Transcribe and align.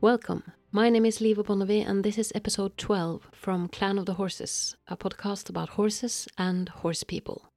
Welcome. 0.00 0.52
My 0.70 0.90
name 0.90 1.04
is 1.04 1.18
Liva 1.18 1.44
Bonnevie, 1.44 1.84
and 1.84 2.04
this 2.04 2.18
is 2.18 2.30
episode 2.32 2.78
12 2.78 3.30
from 3.32 3.66
Clan 3.66 3.98
of 3.98 4.06
the 4.06 4.14
Horses, 4.14 4.76
a 4.86 4.96
podcast 4.96 5.50
about 5.50 5.70
horses 5.70 6.28
and 6.38 6.68
horse 6.68 7.02
people. 7.02 7.48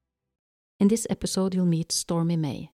In 0.80 0.88
this 0.88 1.06
episode, 1.08 1.54
you'll 1.54 1.68
meet 1.68 1.92
Stormy 1.92 2.36
May, 2.36 2.72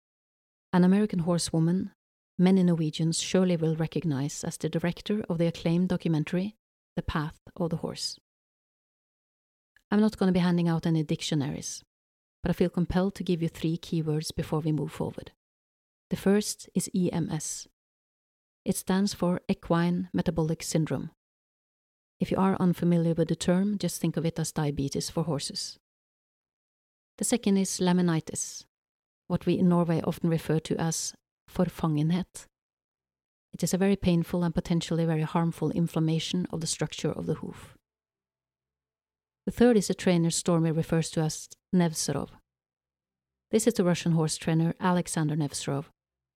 an 0.75 0.85
American 0.85 1.21
horsewoman 1.21 1.93
many 2.39 2.62
Norwegians 2.62 3.23
surely 3.23 3.57
will 3.57 3.75
recognize 3.75 4.45
as 4.45 4.59
the 4.59 4.69
director 4.69 5.25
of 5.30 5.39
the 5.39 5.46
acclaimed 5.46 5.89
documentary 5.89 6.57
The 6.96 7.03
Path 7.03 7.41
of 7.57 7.71
the 7.71 7.77
Horse. 7.77 8.19
I'm 9.91 10.01
not 10.01 10.19
going 10.19 10.29
to 10.29 10.35
be 10.35 10.41
handing 10.41 10.69
out 10.69 10.85
any 10.85 11.03
dictionaries, 11.03 11.83
but 12.43 12.51
I 12.51 12.53
feel 12.53 12.69
compelled 12.69 13.15
to 13.15 13.25
give 13.25 13.41
you 13.41 13.49
three 13.49 13.79
keywords 13.79 14.28
before 14.37 14.60
we 14.60 14.73
move 14.73 14.92
forward. 14.92 15.33
The 16.10 16.16
first 16.16 16.69
is 16.74 16.91
EMS. 16.95 17.66
It 18.64 18.77
stands 18.77 19.12
for 19.12 19.42
Equine 19.46 20.09
Metabolic 20.14 20.62
Syndrome. 20.62 21.10
If 22.18 22.30
you 22.30 22.38
are 22.38 22.56
unfamiliar 22.59 23.12
with 23.12 23.28
the 23.28 23.37
term, 23.37 23.77
just 23.77 24.00
think 24.00 24.16
of 24.16 24.24
it 24.24 24.38
as 24.38 24.52
diabetes 24.52 25.10
for 25.10 25.24
horses. 25.24 25.78
The 27.18 27.24
second 27.24 27.59
is 27.59 27.78
laminitis, 27.78 28.64
what 29.28 29.45
we 29.45 29.59
in 29.59 29.68
Norway 29.68 30.00
often 30.02 30.30
refer 30.30 30.60
to 30.60 30.77
as 30.77 31.12
forfangenhet. 31.52 32.46
It 33.52 33.62
is 33.62 33.74
a 33.74 33.78
very 33.78 33.96
painful 33.96 34.42
and 34.42 34.54
potentially 34.54 35.04
very 35.04 35.23
harmful 35.23 35.70
inflammation 35.70 36.46
of 36.51 36.60
the 36.60 36.66
structure 36.66 37.12
of 37.12 37.26
the 37.26 37.34
hoof. 37.34 37.74
The 39.45 39.52
third 39.52 39.76
is 39.76 39.90
a 39.90 39.95
trainer 39.95 40.30
Stormy 40.30 40.70
refers 40.70 41.10
to 41.10 41.20
as 41.20 41.51
Nevzorov. 41.74 42.30
This 43.51 43.66
is 43.66 43.74
the 43.74 43.84
Russian 43.84 44.12
horse 44.12 44.38
trainer 44.38 44.74
Alexander 44.80 45.37
Nevzorov, 45.37 45.84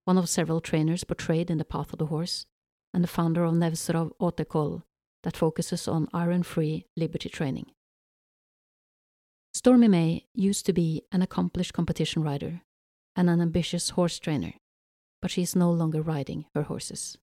one 0.09 0.17
of 0.17 0.27
several 0.27 0.63
trainers 0.63 1.05
portrayed 1.05 1.51
in 1.51 1.59
The 1.59 1.67
Path 1.67 1.93
of 1.93 1.99
the 1.99 2.07
Horse, 2.07 2.47
and 2.95 3.05
the 3.05 3.09
founder 3.09 3.45
of 3.45 3.53
Nevzorov 3.53 4.13
Haute 4.19 4.83
that 5.23 5.37
focuses 5.37 5.87
on 5.87 6.09
iron 6.15 6.43
free 6.43 6.87
liberty 6.97 7.29
training. 7.29 7.67
Stormy 9.53 9.87
May 9.87 10.25
used 10.33 10.65
to 10.65 10.73
be 10.73 11.03
an 11.13 11.21
accomplished 11.21 11.75
competition 11.75 12.23
rider 12.23 12.63
and 13.17 13.29
an 13.29 13.43
ambitious 13.43 13.91
horse 13.91 14.19
trainer, 14.19 14.55
but 15.21 15.31
she 15.31 15.43
is 15.43 15.55
no 15.55 15.71
longer 15.71 16.01
riding 16.01 16.47
her 16.55 16.63
horses. 16.63 17.19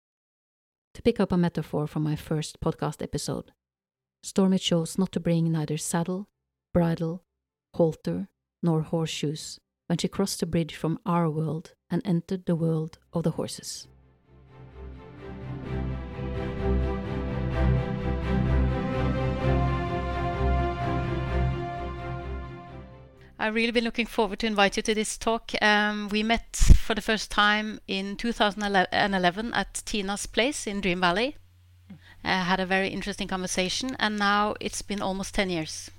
To 0.95 1.01
pick 1.01 1.21
up 1.21 1.31
a 1.31 1.37
metaphor 1.37 1.87
from 1.87 2.03
my 2.03 2.17
first 2.17 2.59
podcast 2.59 3.01
episode, 3.01 3.53
Stormy 4.23 4.59
chose 4.59 4.97
not 4.97 5.13
to 5.13 5.21
bring 5.21 5.49
neither 5.49 5.77
saddle, 5.77 6.27
bridle, 6.73 7.23
halter, 7.75 8.27
nor 8.61 8.81
horseshoes 8.81 9.61
when 9.87 9.99
she 9.99 10.09
crossed 10.09 10.41
the 10.41 10.45
bridge 10.45 10.75
from 10.75 10.99
our 11.05 11.29
world 11.29 11.75
and 11.93 12.01
entered 12.05 12.45
the 12.45 12.55
world 12.55 12.97
of 13.13 13.21
the 13.21 13.31
horses. 13.31 13.87
I've 23.37 23.55
really 23.55 23.71
been 23.71 23.83
looking 23.83 24.05
forward 24.07 24.39
to 24.39 24.47
invite 24.47 24.77
you 24.77 24.83
to 24.83 24.95
this 24.95 25.17
talk. 25.17 25.51
Um, 25.61 26.09
we 26.09 26.23
met 26.23 26.55
for 26.55 26.95
the 26.95 27.01
first 27.01 27.29
time 27.29 27.79
in 27.87 28.15
2011 28.15 29.53
at 29.53 29.81
Tina's 29.85 30.25
place 30.25 30.65
in 30.65 30.81
Dream 30.81 31.01
Valley. 31.01 31.35
Uh, 32.23 32.43
had 32.45 32.59
a 32.59 32.65
very 32.65 32.87
interesting 32.87 33.27
conversation, 33.27 33.95
and 33.99 34.17
now 34.17 34.55
it's 34.59 34.81
been 34.81 35.01
almost 35.01 35.35
10 35.35 35.49
years. 35.49 35.91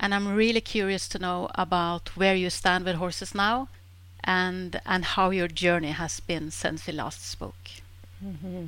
And 0.00 0.14
I'm 0.14 0.34
really 0.34 0.62
curious 0.62 1.06
to 1.08 1.18
know 1.18 1.50
about 1.54 2.16
where 2.16 2.34
you 2.34 2.50
stand 2.50 2.84
with 2.84 2.96
horses 2.96 3.34
now 3.34 3.68
and, 4.24 4.80
and 4.86 5.04
how 5.04 5.30
your 5.30 5.48
journey 5.48 5.92
has 5.92 6.20
been 6.20 6.50
since 6.50 6.86
we 6.86 6.92
last 6.92 7.28
spoke. 7.28 7.54
Mm-hmm. 8.24 8.66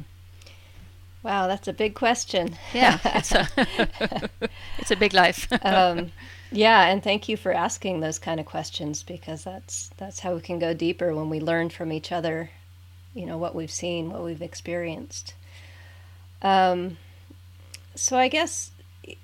Wow, 1.22 1.48
that's 1.48 1.68
a 1.68 1.72
big 1.72 1.94
question. 1.94 2.56
Yeah, 2.72 2.98
it's 3.04 3.32
a, 3.32 3.48
it's 4.78 4.90
a 4.90 4.96
big 4.96 5.12
life. 5.12 5.48
um, 5.64 6.12
yeah, 6.50 6.86
and 6.86 7.02
thank 7.02 7.28
you 7.28 7.36
for 7.36 7.52
asking 7.52 8.00
those 8.00 8.18
kind 8.18 8.40
of 8.40 8.46
questions 8.46 9.02
because 9.02 9.44
that's 9.44 9.90
that's 9.98 10.20
how 10.20 10.34
we 10.34 10.40
can 10.40 10.58
go 10.58 10.72
deeper 10.72 11.14
when 11.14 11.28
we 11.28 11.38
learn 11.38 11.68
from 11.68 11.92
each 11.92 12.10
other, 12.10 12.50
you 13.14 13.26
know, 13.26 13.36
what 13.36 13.54
we've 13.54 13.70
seen, 13.70 14.10
what 14.10 14.24
we've 14.24 14.40
experienced. 14.40 15.34
Um, 16.40 16.96
so 17.94 18.16
I 18.16 18.28
guess 18.28 18.70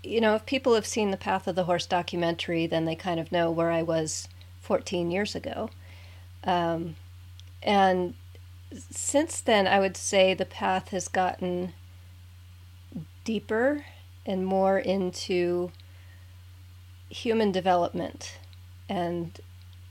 you 0.02 0.20
know, 0.20 0.34
if 0.34 0.46
people 0.46 0.74
have 0.74 0.86
seen 0.86 1.10
the 1.10 1.16
Path 1.16 1.46
of 1.46 1.54
the 1.54 1.64
Horse 1.64 1.86
documentary, 1.86 2.66
then 2.66 2.84
they 2.84 2.94
kind 2.94 3.20
of 3.20 3.32
know 3.32 3.50
where 3.50 3.70
I 3.70 3.82
was 3.82 4.28
14 4.62 5.10
years 5.10 5.34
ago. 5.34 5.70
Um, 6.46 6.96
and 7.62 8.14
since 8.90 9.40
then, 9.40 9.66
I 9.66 9.80
would 9.80 9.96
say 9.96 10.32
the 10.32 10.46
path 10.46 10.88
has 10.90 11.08
gotten 11.08 11.72
deeper 13.24 13.84
and 14.24 14.46
more 14.46 14.78
into 14.78 15.72
human 17.10 17.52
development 17.52 18.38
and 18.88 19.40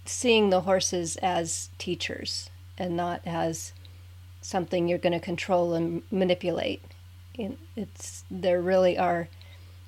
seeing 0.06 0.50
the 0.50 0.62
horses 0.62 1.18
as 1.18 1.70
teachers 1.78 2.50
and 2.78 2.96
not 2.96 3.22
as 3.26 3.74
something 4.42 4.88
you're 4.88 4.98
going 4.98 5.14
to 5.14 5.20
control 5.20 5.74
and 5.74 6.04
manipulate. 6.12 6.82
It's 7.76 8.24
there 8.30 8.62
really 8.62 8.98
are 8.98 9.28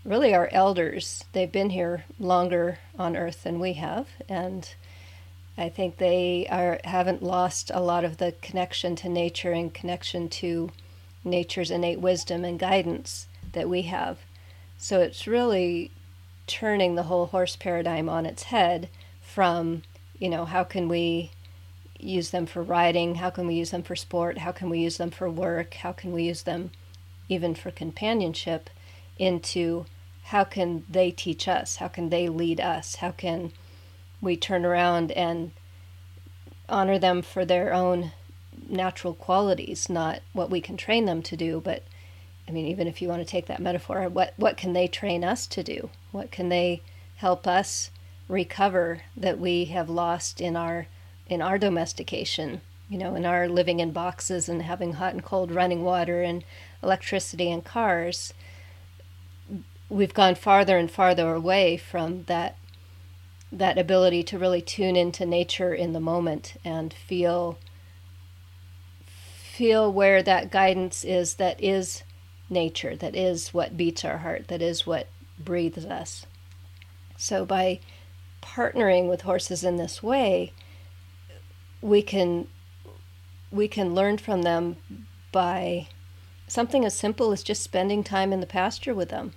really 0.04 0.34
are 0.34 0.50
elders. 0.52 1.24
They've 1.34 1.52
been 1.52 1.70
here 1.70 2.06
longer 2.20 2.80
on 2.98 3.16
earth 3.16 3.44
than 3.44 3.60
we 3.60 3.74
have 3.74 4.08
and 4.28 4.74
I 5.58 5.70
think 5.70 5.98
they 5.98 6.46
are 6.52 6.80
haven't 6.84 7.24
lost 7.24 7.72
a 7.74 7.82
lot 7.82 8.06
of 8.06 8.18
the 8.18 8.34
connection 8.42 8.96
to 8.98 9.10
nature 9.10 9.52
and 9.52 9.74
connection 9.74 10.30
to 10.30 10.70
nature's 11.24 11.72
innate 11.72 12.00
wisdom 12.00 12.46
and 12.46 12.60
guidance 12.60 13.28
that 13.54 13.68
we 13.68 13.84
have. 13.84 14.20
So 14.78 15.00
it's 15.02 15.26
really 15.26 15.92
turning 16.46 16.96
the 16.96 17.04
whole 17.04 17.28
horse 17.28 17.56
paradigm 17.56 18.08
on 18.08 18.26
its 18.26 18.44
head 18.44 18.90
from, 19.22 19.82
you 20.20 20.30
know, 20.30 20.46
how 20.46 20.64
can 20.64 20.88
we 20.88 21.32
use 22.00 22.30
them 22.30 22.46
for 22.46 22.62
riding? 22.62 23.16
How 23.16 23.32
can 23.32 23.48
we 23.48 23.56
use 23.56 23.72
them 23.72 23.84
for 23.84 23.96
sport? 23.96 24.38
How 24.40 24.52
can 24.52 24.70
we 24.70 24.80
use 24.80 24.98
them 24.98 25.10
for 25.10 25.30
work? 25.30 25.74
How 25.76 25.92
can 25.92 26.12
we 26.14 26.24
use 26.24 26.44
them 26.44 26.72
even 27.28 27.56
for 27.56 27.72
companionship? 27.72 28.70
Into 29.18 29.86
how 30.26 30.44
can 30.44 30.86
they 30.88 31.10
teach 31.10 31.48
us? 31.48 31.78
How 31.78 31.88
can 31.88 32.10
they 32.10 32.30
lead 32.30 32.62
us? 32.62 32.98
How 32.98 33.12
can 33.12 33.52
we 34.22 34.36
turn 34.36 34.66
around 34.66 35.12
and 35.12 35.52
honor 36.70 37.00
them 37.00 37.22
for 37.22 37.46
their 37.46 37.74
own 37.74 38.12
natural 38.68 39.14
qualities, 39.14 39.90
not 39.90 40.22
what 40.34 40.50
we 40.50 40.60
can 40.60 40.78
train 40.78 41.06
them 41.06 41.22
to 41.22 41.38
do, 41.38 41.62
but 41.64 41.84
I 42.48 42.52
mean, 42.52 42.66
even 42.66 42.88
if 42.88 43.02
you 43.02 43.10
want 43.10 43.22
to 43.22 43.30
take 43.30 43.46
that 43.48 43.60
metaphor, 43.60 44.08
what, 44.08 44.34
what 44.38 44.58
can 44.58 44.74
they 44.74 44.88
train 44.88 45.24
us 45.24 45.48
to 45.48 45.64
do? 45.64 45.90
What 46.12 46.32
can 46.32 46.50
they 46.50 46.82
help 47.18 47.46
us 47.46 47.92
recover 48.30 49.02
that 49.16 49.40
we 49.40 49.66
have 49.66 49.90
lost 49.90 50.40
in 50.40 50.56
our 50.56 50.88
in 51.28 51.42
our 51.42 51.58
domestication? 51.58 52.62
You 52.90 52.98
know, 52.98 53.16
in 53.16 53.26
our 53.26 53.50
living 53.50 53.82
in 53.82 53.92
boxes 53.92 54.48
and 54.48 54.62
having 54.62 54.94
hot 54.94 55.14
and 55.14 55.24
cold 55.24 55.52
running 55.52 55.84
water 55.84 56.24
and 56.24 56.44
electricity 56.82 57.52
and 57.52 57.64
cars. 57.66 58.34
We've 59.90 60.14
gone 60.14 60.36
farther 60.36 60.78
and 60.78 60.90
farther 60.90 61.34
away 61.34 61.76
from 61.76 62.24
that 62.26 62.56
that 63.52 63.78
ability 63.78 64.24
to 64.24 64.38
really 64.38 64.62
tune 64.62 64.96
into 64.96 65.26
nature 65.26 65.74
in 65.74 65.94
the 65.94 66.00
moment 66.00 66.56
and 66.66 66.94
feel 66.94 67.58
feel 69.06 69.92
where 69.92 70.22
that 70.22 70.52
guidance 70.52 71.04
is 71.04 71.36
that 71.36 71.62
is 71.64 72.04
nature, 72.50 72.96
that 72.96 73.16
is 73.16 73.54
what 73.54 73.76
beats 73.76 74.06
our 74.06 74.20
heart, 74.20 74.48
that 74.50 74.62
is 74.62 74.86
what 74.86 75.08
breathes 75.40 75.86
us. 75.86 76.28
So 77.18 77.46
by 77.46 77.80
partnering 78.42 79.10
with 79.10 79.22
horses 79.22 79.64
in 79.64 79.78
this 79.78 80.04
way, 80.04 80.54
we 81.82 82.02
can 82.02 82.48
we 83.50 83.68
can 83.68 83.96
learn 83.96 84.18
from 84.18 84.42
them 84.42 84.78
by 85.32 85.88
something 86.48 86.86
as 86.86 86.94
simple 86.94 87.32
as 87.32 87.44
just 87.44 87.64
spending 87.64 88.04
time 88.04 88.32
in 88.34 88.40
the 88.40 88.46
pasture 88.46 88.94
with 88.94 89.10
them. 89.10 89.34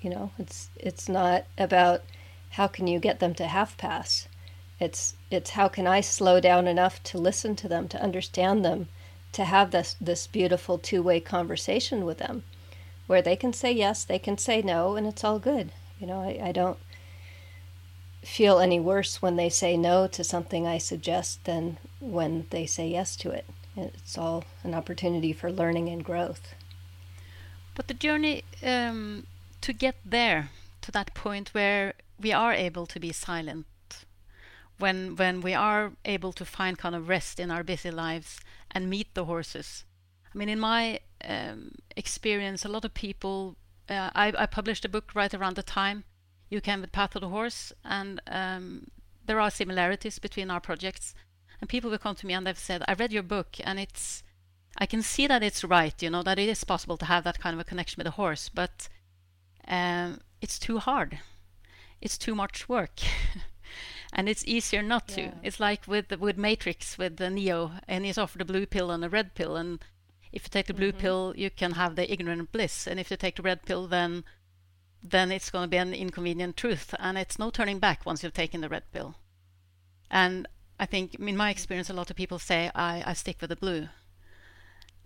You 0.00 0.10
know, 0.10 0.30
it's 0.38 0.70
it's 0.76 1.08
not 1.08 1.44
about 1.58 2.02
how 2.50 2.66
can 2.66 2.86
you 2.86 2.98
get 2.98 3.20
them 3.20 3.34
to 3.34 3.46
half 3.46 3.76
pass. 3.76 4.28
It's 4.78 5.14
it's 5.30 5.50
how 5.50 5.68
can 5.68 5.86
I 5.86 6.00
slow 6.00 6.40
down 6.40 6.66
enough 6.66 7.02
to 7.04 7.18
listen 7.18 7.54
to 7.56 7.68
them, 7.68 7.86
to 7.88 8.02
understand 8.02 8.64
them, 8.64 8.88
to 9.32 9.44
have 9.44 9.70
this 9.70 9.96
this 10.00 10.26
beautiful 10.26 10.78
two-way 10.78 11.20
conversation 11.20 12.04
with 12.04 12.18
them 12.18 12.42
where 13.06 13.22
they 13.22 13.36
can 13.36 13.52
say 13.52 13.72
yes 13.72 14.04
they 14.04 14.18
can 14.18 14.38
say 14.38 14.62
no 14.62 14.96
and 14.96 15.06
it's 15.06 15.24
all 15.24 15.38
good. 15.38 15.72
You 15.98 16.06
know 16.06 16.20
I, 16.20 16.48
I 16.48 16.52
don't 16.52 16.78
feel 18.22 18.58
any 18.58 18.80
worse 18.80 19.22
when 19.22 19.36
they 19.36 19.48
say 19.48 19.76
no 19.78 20.06
to 20.06 20.22
something 20.22 20.66
i 20.66 20.76
suggest 20.76 21.42
than 21.44 21.78
when 22.00 22.46
they 22.50 22.66
say 22.66 22.88
yes 22.88 23.16
to 23.16 23.30
it. 23.30 23.46
It's 23.76 24.18
all 24.18 24.44
an 24.62 24.74
opportunity 24.74 25.32
for 25.32 25.50
learning 25.52 25.88
and 25.88 26.04
growth. 26.04 26.54
But 27.74 27.88
the 27.88 27.94
journey 27.94 28.44
um, 28.62 29.26
to 29.60 29.72
get 29.72 29.96
there 30.04 30.50
to 30.82 30.90
that 30.92 31.14
point 31.14 31.54
where 31.54 31.94
we 32.20 32.32
are 32.32 32.52
able 32.52 32.86
to 32.86 33.00
be 33.00 33.12
silent 33.12 33.66
when 34.78 35.16
when 35.16 35.40
we 35.40 35.54
are 35.54 35.92
able 36.04 36.32
to 36.32 36.44
find 36.44 36.78
kind 36.78 36.94
of 36.94 37.08
rest 37.08 37.40
in 37.40 37.50
our 37.50 37.64
busy 37.64 37.90
lives 37.90 38.40
and 38.70 38.90
meet 38.90 39.14
the 39.14 39.24
horses. 39.24 39.84
I 40.32 40.38
mean, 40.38 40.48
in 40.48 40.60
my 40.60 41.00
um, 41.24 41.72
experience. 41.96 42.64
A 42.64 42.68
lot 42.68 42.84
of 42.84 42.94
people. 42.94 43.56
Uh, 43.88 44.10
I, 44.14 44.32
I, 44.38 44.46
published 44.46 44.84
a 44.84 44.88
book 44.88 45.10
right 45.14 45.34
around 45.34 45.56
the 45.56 45.64
time 45.64 46.04
you 46.48 46.60
came 46.60 46.80
with 46.80 46.92
Path 46.92 47.16
of 47.16 47.22
the 47.22 47.28
Horse, 47.28 47.72
and 47.84 48.22
um, 48.28 48.86
there 49.26 49.40
are 49.40 49.50
similarities 49.50 50.20
between 50.20 50.48
our 50.48 50.60
projects. 50.60 51.12
And 51.60 51.68
people 51.68 51.90
will 51.90 51.98
come 51.98 52.14
to 52.14 52.26
me 52.26 52.34
and 52.34 52.46
they've 52.46 52.58
said, 52.58 52.82
"I 52.86 52.94
read 52.94 53.12
your 53.12 53.22
book, 53.22 53.56
and 53.64 53.78
it's." 53.78 54.22
I 54.78 54.86
can 54.86 55.02
see 55.02 55.26
that 55.26 55.42
it's 55.42 55.64
right, 55.64 56.00
you 56.00 56.10
know, 56.10 56.22
that 56.22 56.38
it 56.38 56.48
is 56.48 56.62
possible 56.62 56.96
to 56.98 57.04
have 57.06 57.24
that 57.24 57.40
kind 57.40 57.54
of 57.54 57.60
a 57.60 57.64
connection 57.64 57.98
with 57.98 58.06
a 58.06 58.12
horse, 58.12 58.48
but 58.48 58.88
um, 59.66 60.20
it's 60.40 60.60
too 60.60 60.78
hard. 60.78 61.18
It's 62.00 62.18
too 62.18 62.34
much 62.34 62.68
work. 62.68 63.00
and 64.12 64.28
it's 64.28 64.44
easier 64.46 64.82
not 64.82 65.08
to. 65.08 65.22
Yeah. 65.22 65.34
It's 65.42 65.60
like 65.60 65.86
with 65.86 66.10
with 66.18 66.36
Matrix 66.36 66.98
with 66.98 67.16
the 67.16 67.30
Neo, 67.30 67.72
and 67.86 68.04
he's 68.04 68.18
offered 68.18 68.42
a 68.42 68.44
blue 68.44 68.66
pill 68.66 68.90
and 68.90 69.04
a 69.04 69.08
red 69.08 69.34
pill, 69.34 69.56
and 69.56 69.78
if 70.32 70.44
you 70.44 70.48
take 70.50 70.66
the 70.66 70.74
blue 70.74 70.90
mm-hmm. 70.92 71.00
pill, 71.00 71.34
you 71.36 71.50
can 71.50 71.72
have 71.72 71.96
the 71.96 72.10
ignorant 72.10 72.52
bliss, 72.52 72.86
and 72.86 72.98
if 72.98 73.10
you 73.10 73.16
take 73.16 73.36
the 73.36 73.42
red 73.42 73.64
pill, 73.64 73.86
then 73.86 74.24
then 75.02 75.32
it's 75.32 75.50
going 75.50 75.64
to 75.64 75.68
be 75.68 75.76
an 75.76 75.94
inconvenient 75.94 76.56
truth, 76.56 76.94
and 76.98 77.16
it's 77.16 77.38
no 77.38 77.50
turning 77.50 77.78
back 77.78 78.04
once 78.04 78.22
you've 78.22 78.34
taken 78.34 78.60
the 78.60 78.68
red 78.68 78.84
pill. 78.92 79.14
And 80.10 80.46
I 80.78 80.86
think, 80.86 81.14
in 81.14 81.36
my 81.36 81.50
experience, 81.50 81.88
a 81.88 81.94
lot 81.94 82.10
of 82.10 82.16
people 82.16 82.38
say 82.38 82.70
I, 82.74 83.02
I 83.06 83.12
stick 83.14 83.38
with 83.40 83.50
the 83.50 83.56
blue, 83.56 83.88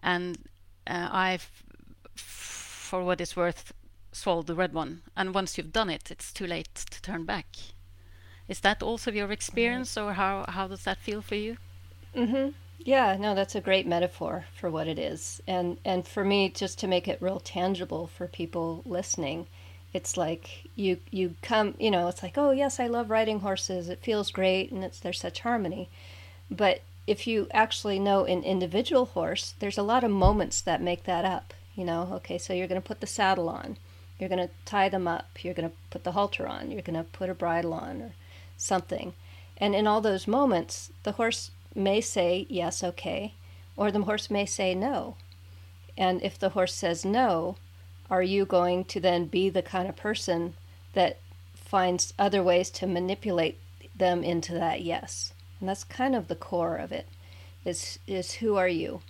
and 0.03 0.39
uh, 0.87 1.09
I've, 1.13 1.49
for 2.17 3.05
what 3.05 3.21
it's 3.21 3.37
worth, 3.37 3.73
swallowed 4.15 4.47
the 4.47 4.55
red 4.55 4.73
one. 4.73 5.03
And 5.17 5.35
once 5.35 5.59
you've 5.59 5.73
done 5.73 5.91
it, 5.91 6.11
it's 6.11 6.33
too 6.33 6.47
late 6.47 6.75
to 6.91 7.03
turn 7.03 7.25
back. 7.25 7.47
Is 8.49 8.61
that 8.61 8.83
also 8.83 9.11
your 9.11 9.33
experience, 9.33 9.97
or 9.97 10.15
how 10.15 10.45
how 10.49 10.69
does 10.69 10.85
that 10.85 10.99
feel 10.99 11.23
for 11.23 11.35
you? 11.35 11.57
Mm-hmm. 12.15 12.51
Yeah, 12.79 13.17
no, 13.19 13.35
that's 13.35 13.55
a 13.55 13.61
great 13.61 13.87
metaphor 13.87 14.45
for 14.55 14.71
what 14.71 14.89
it 14.89 14.99
is, 14.99 15.41
and 15.47 15.79
and 15.85 16.07
for 16.07 16.25
me, 16.25 16.51
just 16.51 16.79
to 16.81 16.87
make 16.87 17.09
it 17.09 17.23
real 17.23 17.41
tangible 17.41 18.07
for 18.07 18.27
people 18.27 18.83
listening, 18.85 19.47
it's 19.95 20.17
like 20.17 20.69
you 20.75 20.99
you 21.11 21.37
come, 21.41 21.75
you 21.79 21.91
know, 21.91 22.09
it's 22.09 22.23
like, 22.23 22.37
oh 22.37 22.51
yes, 22.51 22.79
I 22.79 22.87
love 22.87 23.09
riding 23.11 23.41
horses. 23.41 23.89
It 23.89 24.03
feels 24.03 24.31
great, 24.31 24.71
and 24.71 24.85
it's 24.85 25.01
there's 25.01 25.21
such 25.21 25.41
harmony, 25.41 25.89
but 26.51 26.83
if 27.07 27.27
you 27.27 27.49
actually 27.53 27.99
know 27.99 28.25
an 28.25 28.43
individual 28.43 29.07
horse, 29.07 29.55
there's 29.59 29.79
a 29.79 29.83
lot 29.83 30.05
of 30.05 30.11
moments 30.11 30.61
that 30.61 30.83
make 30.83 31.05
that 31.05 31.25
up. 31.25 31.55
You 31.75 31.85
know, 31.85 32.11
okay, 32.17 32.39
so 32.39 32.53
you're 32.53 32.69
going 32.69 32.81
to 32.81 32.87
put 32.87 33.01
the 33.01 33.07
saddle 33.07 33.49
on, 33.49 33.79
you're 34.19 34.29
going 34.29 34.47
to 34.47 34.55
tie 34.65 34.89
them 34.89 35.09
up, 35.09 35.43
you're 35.43 35.55
going 35.55 35.69
to 35.69 35.77
put 35.91 36.05
the 36.05 36.13
halter 36.13 36.47
on, 36.47 36.71
you're 36.71 36.83
going 36.83 36.97
to 36.97 37.05
put 37.05 37.31
a 37.31 37.35
bridle 37.35 37.75
on, 37.75 38.01
or 38.01 38.13
something. 38.57 39.15
And 39.57 39.75
in 39.75 39.87
all 39.87 40.01
those 40.01 40.27
moments, 40.27 40.91
the 41.03 41.13
horse 41.13 41.51
may 41.75 42.01
say, 42.01 42.47
yes, 42.49 42.83
okay, 42.83 43.35
or 43.77 43.91
the 43.91 44.03
horse 44.03 44.31
may 44.31 44.47
say 44.47 44.75
no. 44.75 45.17
And 45.97 46.23
if 46.23 46.39
the 46.39 46.51
horse 46.51 46.75
says 46.75 47.05
no, 47.05 47.57
are 48.11 48.23
you 48.23 48.45
going 48.45 48.85
to 48.87 49.01
then 49.01 49.27
be 49.27 49.49
the 49.49 49.63
kind 49.63 49.89
of 49.89 49.97
person 49.97 50.55
that 50.93 51.19
finds 51.55 52.15
other 52.19 52.43
ways 52.43 52.71
to 52.71 52.87
manipulate 52.87 53.59
them 53.97 54.23
into 54.23 54.53
that 54.55 54.83
yes? 54.83 55.33
And 55.61 55.69
that's 55.69 55.85
kind 55.85 56.15
of 56.15 56.29
the 56.29 56.35
core 56.35 56.77
of 56.77 56.93
it 56.93 57.07
is 57.65 57.99
is 58.07 58.33
who 58.35 58.57
are 58.57 58.69
you? 58.69 59.01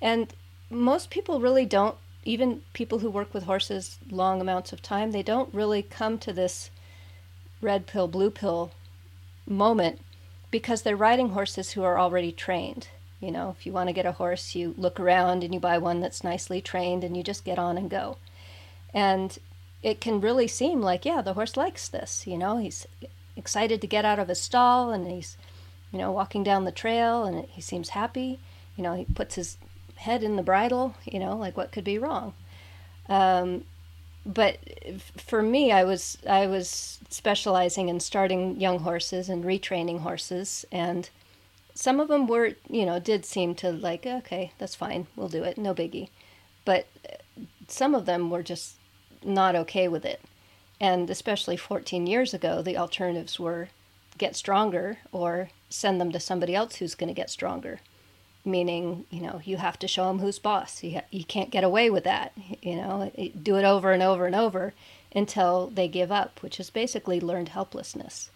And 0.00 0.32
most 0.70 1.10
people 1.10 1.40
really 1.40 1.64
don't 1.64 1.96
even 2.24 2.62
people 2.72 3.00
who 3.00 3.10
work 3.10 3.34
with 3.34 3.44
horses 3.44 3.98
long 4.10 4.40
amounts 4.40 4.72
of 4.72 4.82
time, 4.82 5.12
they 5.12 5.22
don't 5.22 5.52
really 5.54 5.82
come 5.82 6.18
to 6.18 6.32
this 6.32 6.70
red 7.60 7.86
pill 7.86 8.08
blue 8.08 8.30
pill 8.30 8.70
moment 9.46 10.00
because 10.50 10.82
they're 10.82 10.96
riding 10.96 11.30
horses 11.30 11.72
who 11.72 11.82
are 11.82 11.98
already 11.98 12.32
trained. 12.32 12.88
You 13.20 13.30
know, 13.30 13.54
if 13.58 13.66
you 13.66 13.72
want 13.72 13.88
to 13.88 13.94
get 13.94 14.06
a 14.06 14.12
horse, 14.12 14.54
you 14.54 14.74
look 14.76 15.00
around 15.00 15.42
and 15.42 15.52
you 15.52 15.60
buy 15.60 15.78
one 15.78 16.00
that's 16.00 16.24
nicely 16.24 16.60
trained 16.60 17.04
and 17.04 17.16
you 17.16 17.22
just 17.22 17.44
get 17.44 17.58
on 17.58 17.78
and 17.78 17.88
go. 17.90 18.18
And 18.92 19.38
it 19.82 20.00
can 20.00 20.20
really 20.20 20.46
seem 20.46 20.80
like, 20.80 21.04
yeah, 21.04 21.22
the 21.22 21.34
horse 21.34 21.56
likes 21.56 21.88
this. 21.88 22.26
You 22.26 22.38
know, 22.38 22.58
he's 22.58 22.86
excited 23.36 23.80
to 23.80 23.86
get 23.86 24.04
out 24.04 24.18
of 24.18 24.28
his 24.28 24.40
stall 24.40 24.92
and 24.92 25.10
he's, 25.10 25.36
you 25.90 25.98
know, 25.98 26.12
walking 26.12 26.42
down 26.42 26.64
the 26.64 26.72
trail 26.72 27.24
and 27.24 27.46
he 27.46 27.60
seems 27.60 27.90
happy. 27.90 28.38
You 28.76 28.84
know, 28.84 28.94
he 28.94 29.04
puts 29.04 29.36
his 29.36 29.56
head 30.04 30.22
in 30.22 30.36
the 30.36 30.42
bridle, 30.42 30.94
you 31.04 31.18
know, 31.18 31.36
like 31.36 31.56
what 31.56 31.72
could 31.72 31.84
be 31.84 31.98
wrong? 31.98 32.34
Um, 33.08 33.64
but 34.26 34.58
for 35.16 35.42
me, 35.42 35.72
I 35.72 35.84
was 35.84 36.18
I 36.28 36.46
was 36.46 36.98
specializing 37.10 37.88
in 37.88 38.00
starting 38.00 38.60
young 38.60 38.80
horses 38.80 39.28
and 39.28 39.44
retraining 39.44 40.00
horses, 40.00 40.64
and 40.72 41.10
some 41.74 42.00
of 42.00 42.08
them 42.08 42.26
were 42.26 42.52
you 42.68 42.86
know 42.86 42.98
did 42.98 43.24
seem 43.24 43.54
to 43.56 43.72
like 43.72 44.06
okay 44.06 44.52
that's 44.58 44.76
fine 44.76 45.08
we'll 45.16 45.28
do 45.28 45.42
it 45.42 45.58
no 45.58 45.74
biggie, 45.74 46.08
but 46.64 46.86
some 47.68 47.94
of 47.94 48.06
them 48.06 48.30
were 48.30 48.42
just 48.42 48.76
not 49.22 49.56
okay 49.56 49.88
with 49.88 50.04
it, 50.04 50.20
and 50.80 51.10
especially 51.10 51.56
14 51.56 52.06
years 52.06 52.32
ago 52.32 52.62
the 52.62 52.78
alternatives 52.78 53.38
were 53.38 53.68
get 54.16 54.36
stronger 54.36 54.98
or 55.12 55.50
send 55.68 56.00
them 56.00 56.12
to 56.12 56.20
somebody 56.20 56.54
else 56.54 56.76
who's 56.76 56.94
going 56.94 57.08
to 57.08 57.20
get 57.20 57.28
stronger 57.28 57.80
meaning 58.44 59.06
you 59.10 59.20
know 59.20 59.40
you 59.44 59.56
have 59.56 59.78
to 59.78 59.88
show 59.88 60.06
them 60.08 60.18
who's 60.18 60.38
boss. 60.38 60.82
You, 60.82 60.94
ha- 60.96 61.06
you 61.10 61.24
can't 61.24 61.50
get 61.50 61.64
away 61.64 61.90
with 61.90 62.04
that 62.04 62.32
you 62.62 62.76
know 62.76 63.10
do 63.42 63.56
it 63.56 63.64
over 63.64 63.92
and 63.92 64.02
over 64.02 64.26
and 64.26 64.34
over 64.34 64.74
until 65.14 65.68
they 65.68 65.88
give 65.88 66.12
up 66.12 66.42
which 66.42 66.58
is 66.60 66.70
basically 66.70 67.20
learned 67.20 67.50
helplessness. 67.50 68.30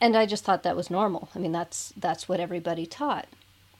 And 0.00 0.16
i 0.16 0.26
just 0.26 0.44
thought 0.44 0.62
that 0.64 0.76
was 0.76 0.90
normal. 0.90 1.28
I 1.34 1.38
mean 1.38 1.52
that's 1.52 1.92
that's 1.96 2.28
what 2.28 2.40
everybody 2.40 2.86
taught. 2.86 3.26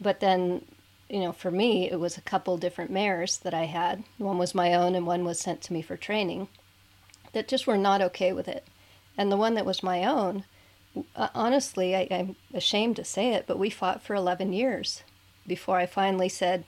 But 0.01 0.21
then 0.21 0.65
you 1.09 1.21
know 1.21 1.33
for 1.33 1.51
me 1.51 1.91
it 1.91 2.01
was 2.01 2.17
a 2.17 2.23
couple 2.23 2.57
different 2.57 2.91
mares 2.91 3.39
that 3.39 3.55
i 3.55 3.65
had. 3.65 4.05
One 4.19 4.39
was 4.39 4.55
my 4.55 4.75
own 4.75 4.95
and 4.95 5.07
one 5.07 5.25
was 5.25 5.39
sent 5.41 5.61
to 5.63 5.73
me 5.73 5.83
for 5.83 5.97
training 5.97 6.49
that 7.33 7.49
just 7.49 7.67
were 7.67 7.77
not 7.77 8.01
okay 8.01 8.33
with 8.33 8.49
it. 8.49 8.67
And 9.19 9.31
the 9.31 9.37
one 9.37 9.55
that 9.55 9.67
was 9.67 9.83
my 9.83 10.05
own 10.05 10.45
honestly, 11.17 11.97
I, 11.97 12.09
I'm 12.11 12.37
ashamed 12.53 12.97
to 12.97 13.05
say 13.05 13.33
it, 13.35 13.45
but 13.47 13.59
we 13.59 13.71
fought 13.71 14.03
for 14.03 14.15
11 14.15 14.53
years 14.53 15.03
before 15.47 15.79
I 15.79 15.87
finally 15.87 16.29
said, 16.29 16.65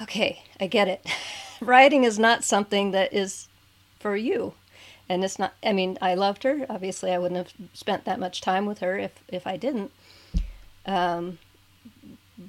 okay, 0.00 0.42
I 0.60 0.66
get 0.66 0.88
it. 0.88 1.06
Riding 1.60 2.04
is 2.04 2.18
not 2.18 2.44
something 2.44 2.90
that 2.92 3.12
is 3.12 3.48
for 3.98 4.16
you. 4.16 4.54
And 5.08 5.24
it's 5.24 5.38
not, 5.38 5.54
I 5.64 5.72
mean, 5.72 5.98
I 6.02 6.14
loved 6.14 6.42
her. 6.42 6.66
Obviously, 6.68 7.12
I 7.12 7.18
wouldn't 7.18 7.38
have 7.38 7.68
spent 7.74 8.04
that 8.04 8.18
much 8.18 8.40
time 8.40 8.66
with 8.66 8.80
her 8.80 8.98
if, 8.98 9.12
if 9.28 9.46
I 9.46 9.56
didn't. 9.56 9.92
Um, 10.84 11.38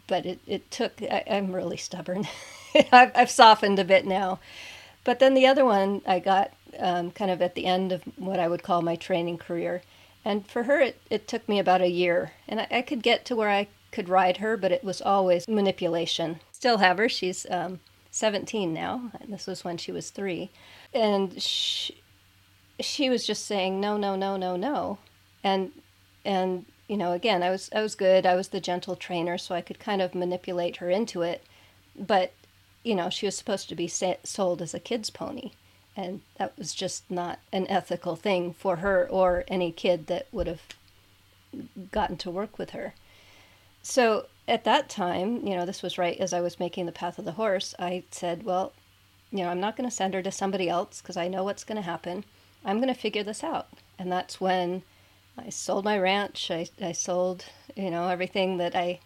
but 0.07 0.25
it, 0.25 0.39
it 0.47 0.69
took, 0.71 1.01
I, 1.01 1.23
am 1.27 1.53
really 1.53 1.77
stubborn. 1.77 2.27
I've, 2.91 3.11
I've 3.15 3.29
softened 3.29 3.79
a 3.79 3.85
bit 3.85 4.05
now. 4.05 4.39
But 5.03 5.19
then 5.19 5.35
the 5.35 5.47
other 5.47 5.63
one 5.63 6.01
I 6.05 6.19
got 6.19 6.51
um, 6.79 7.11
kind 7.11 7.31
of 7.31 7.41
at 7.41 7.55
the 7.55 7.65
end 7.65 7.91
of 7.91 8.01
what 8.17 8.39
I 8.39 8.47
would 8.47 8.63
call 8.63 8.81
my 8.81 8.95
training 8.95 9.37
career. 9.37 9.81
And 10.25 10.45
for 10.47 10.63
her, 10.63 10.81
it, 10.81 10.99
it 11.09 11.27
took 11.27 11.47
me 11.47 11.59
about 11.59 11.81
a 11.81 11.89
year. 11.89 12.33
And 12.47 12.61
I, 12.61 12.67
I 12.71 12.81
could 12.81 13.01
get 13.03 13.25
to 13.25 13.35
where 13.35 13.49
I 13.49 13.67
could 13.91 14.09
ride 14.09 14.37
her, 14.37 14.57
but 14.57 14.71
it 14.71 14.83
was 14.83 15.01
always 15.01 15.47
manipulation. 15.47 16.39
Still 16.51 16.77
have 16.77 16.97
her. 16.97 17.07
She's 17.07 17.45
um, 17.49 17.79
17 18.11 18.73
now. 18.73 19.11
This 19.27 19.47
was 19.47 19.63
when 19.63 19.77
she 19.77 19.91
was 19.91 20.09
three. 20.09 20.49
And 20.93 21.41
she, 21.41 21.95
she 22.79 23.09
was 23.09 23.25
just 23.25 23.45
saying, 23.45 23.79
no, 23.79 23.97
no, 23.97 24.15
no, 24.15 24.37
no, 24.37 24.55
no. 24.55 24.97
And, 25.43 25.71
and, 26.25 26.65
you 26.87 26.97
know, 26.97 27.13
again, 27.13 27.41
I 27.41 27.49
was, 27.49 27.69
I 27.73 27.81
was 27.81 27.95
good. 27.95 28.25
I 28.25 28.35
was 28.35 28.49
the 28.49 28.59
gentle 28.59 28.95
trainer, 28.95 29.37
so 29.37 29.55
I 29.55 29.61
could 29.61 29.79
kind 29.79 30.01
of 30.01 30.13
manipulate 30.13 30.77
her 30.77 30.89
into 30.89 31.21
it. 31.21 31.43
But, 31.97 32.33
you 32.83 32.95
know, 32.95 33.09
she 33.09 33.25
was 33.25 33.37
supposed 33.37 33.69
to 33.69 33.75
be 33.75 33.87
sold 33.87 34.61
as 34.61 34.73
a 34.73 34.79
kid's 34.79 35.09
pony 35.09 35.51
and 35.97 36.21
that 36.37 36.55
was 36.57 36.75
just 36.75 37.09
not 37.09 37.39
an 37.51 37.65
ethical 37.67 38.15
thing 38.15 38.53
for 38.53 38.77
her 38.77 39.07
or 39.09 39.43
any 39.47 39.71
kid 39.71 40.05
that 40.07 40.27
would 40.31 40.45
have 40.45 40.61
gotten 41.91 42.15
to 42.17 42.29
work 42.29 42.59
with 42.59 42.69
her. 42.69 42.93
So 43.81 44.27
at 44.47 44.63
that 44.63 44.89
time, 44.89 45.45
you 45.45 45.55
know, 45.55 45.65
this 45.65 45.81
was 45.81 45.97
right 45.97 46.17
as 46.19 46.33
I 46.33 46.39
was 46.39 46.59
making 46.59 46.85
the 46.85 46.91
path 46.91 47.17
of 47.17 47.25
the 47.25 47.31
horse, 47.33 47.73
I 47.79 48.03
said, 48.11 48.43
well, 48.43 48.73
you 49.31 49.39
know, 49.39 49.49
I'm 49.49 49.59
not 49.59 49.75
going 49.75 49.89
to 49.89 49.95
send 49.95 50.13
her 50.13 50.21
to 50.21 50.31
somebody 50.31 50.69
else 50.69 51.01
because 51.01 51.17
I 51.17 51.27
know 51.27 51.43
what's 51.43 51.63
going 51.63 51.77
to 51.77 51.81
happen. 51.81 52.23
I'm 52.63 52.77
going 52.77 52.93
to 52.93 52.99
figure 52.99 53.23
this 53.23 53.43
out. 53.43 53.67
And 53.97 54.11
that's 54.11 54.39
when 54.39 54.83
I 55.35 55.49
sold 55.49 55.83
my 55.83 55.97
ranch. 55.97 56.51
I, 56.51 56.67
I 56.79 56.91
sold, 56.91 57.45
you 57.75 57.89
know, 57.89 58.07
everything 58.07 58.57
that 58.57 58.75
I 58.75 58.99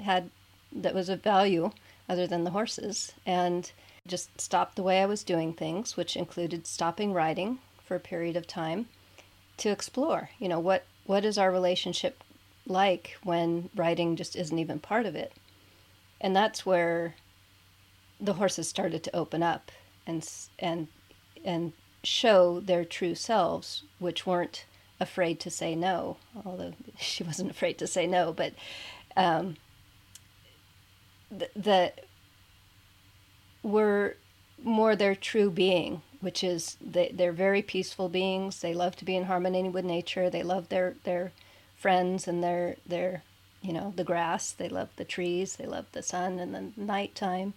had 0.00 0.30
that 0.72 0.94
was 0.94 1.08
of 1.08 1.22
value 1.22 1.70
other 2.08 2.26
than 2.26 2.42
the 2.42 2.50
horses. 2.50 3.12
And 3.24 3.70
just 4.06 4.40
stopped 4.40 4.76
the 4.76 4.82
way 4.82 5.00
I 5.00 5.06
was 5.06 5.22
doing 5.22 5.52
things, 5.52 5.96
which 5.96 6.16
included 6.16 6.66
stopping 6.66 7.12
riding 7.12 7.58
for 7.84 7.94
a 7.94 8.00
period 8.00 8.36
of 8.36 8.46
time 8.46 8.88
to 9.58 9.70
explore, 9.70 10.30
you 10.38 10.48
know, 10.48 10.60
what 10.60 10.84
what 11.04 11.24
is 11.24 11.38
our 11.38 11.50
relationship 11.50 12.22
like 12.66 13.16
when 13.24 13.68
riding 13.74 14.16
just 14.16 14.36
isn't 14.36 14.58
even 14.58 14.78
part 14.78 15.04
of 15.04 15.16
it. 15.16 15.32
And 16.20 16.34
that's 16.34 16.64
where 16.64 17.16
the 18.20 18.34
horses 18.34 18.68
started 18.68 19.02
to 19.04 19.16
open 19.16 19.42
up 19.42 19.70
and 20.06 20.28
and 20.58 20.88
and 21.44 21.72
show 22.02 22.60
their 22.60 22.84
true 22.84 23.14
selves, 23.14 23.84
which 23.98 24.26
weren't 24.26 24.64
afraid 24.98 25.38
to 25.40 25.50
say 25.50 25.74
no, 25.74 26.16
although 26.44 26.72
she 26.98 27.22
wasn't 27.22 27.50
afraid 27.50 27.78
to 27.78 27.86
say 27.86 28.06
no, 28.06 28.32
but 28.32 28.52
um, 29.16 29.56
the, 31.30 31.48
the 31.54 31.92
were 33.62 34.16
more 34.62 34.94
their 34.96 35.14
true 35.14 35.50
being, 35.50 36.02
which 36.20 36.44
is 36.44 36.76
they, 36.80 37.10
they're 37.12 37.32
very 37.32 37.62
peaceful 37.62 38.08
beings. 38.08 38.60
They 38.60 38.74
love 38.74 38.96
to 38.96 39.04
be 39.04 39.16
in 39.16 39.24
harmony 39.24 39.68
with 39.68 39.84
nature. 39.84 40.30
They 40.30 40.42
love 40.42 40.68
their, 40.68 40.94
their 41.04 41.32
friends 41.76 42.28
and 42.28 42.42
their, 42.42 42.76
their, 42.86 43.22
you 43.60 43.72
know, 43.72 43.92
the 43.96 44.04
grass. 44.04 44.52
They 44.52 44.68
love 44.68 44.90
the 44.96 45.04
trees. 45.04 45.56
They 45.56 45.66
love 45.66 45.86
the 45.92 46.02
sun 46.02 46.38
and 46.38 46.54
the 46.54 46.70
nighttime. 46.76 47.54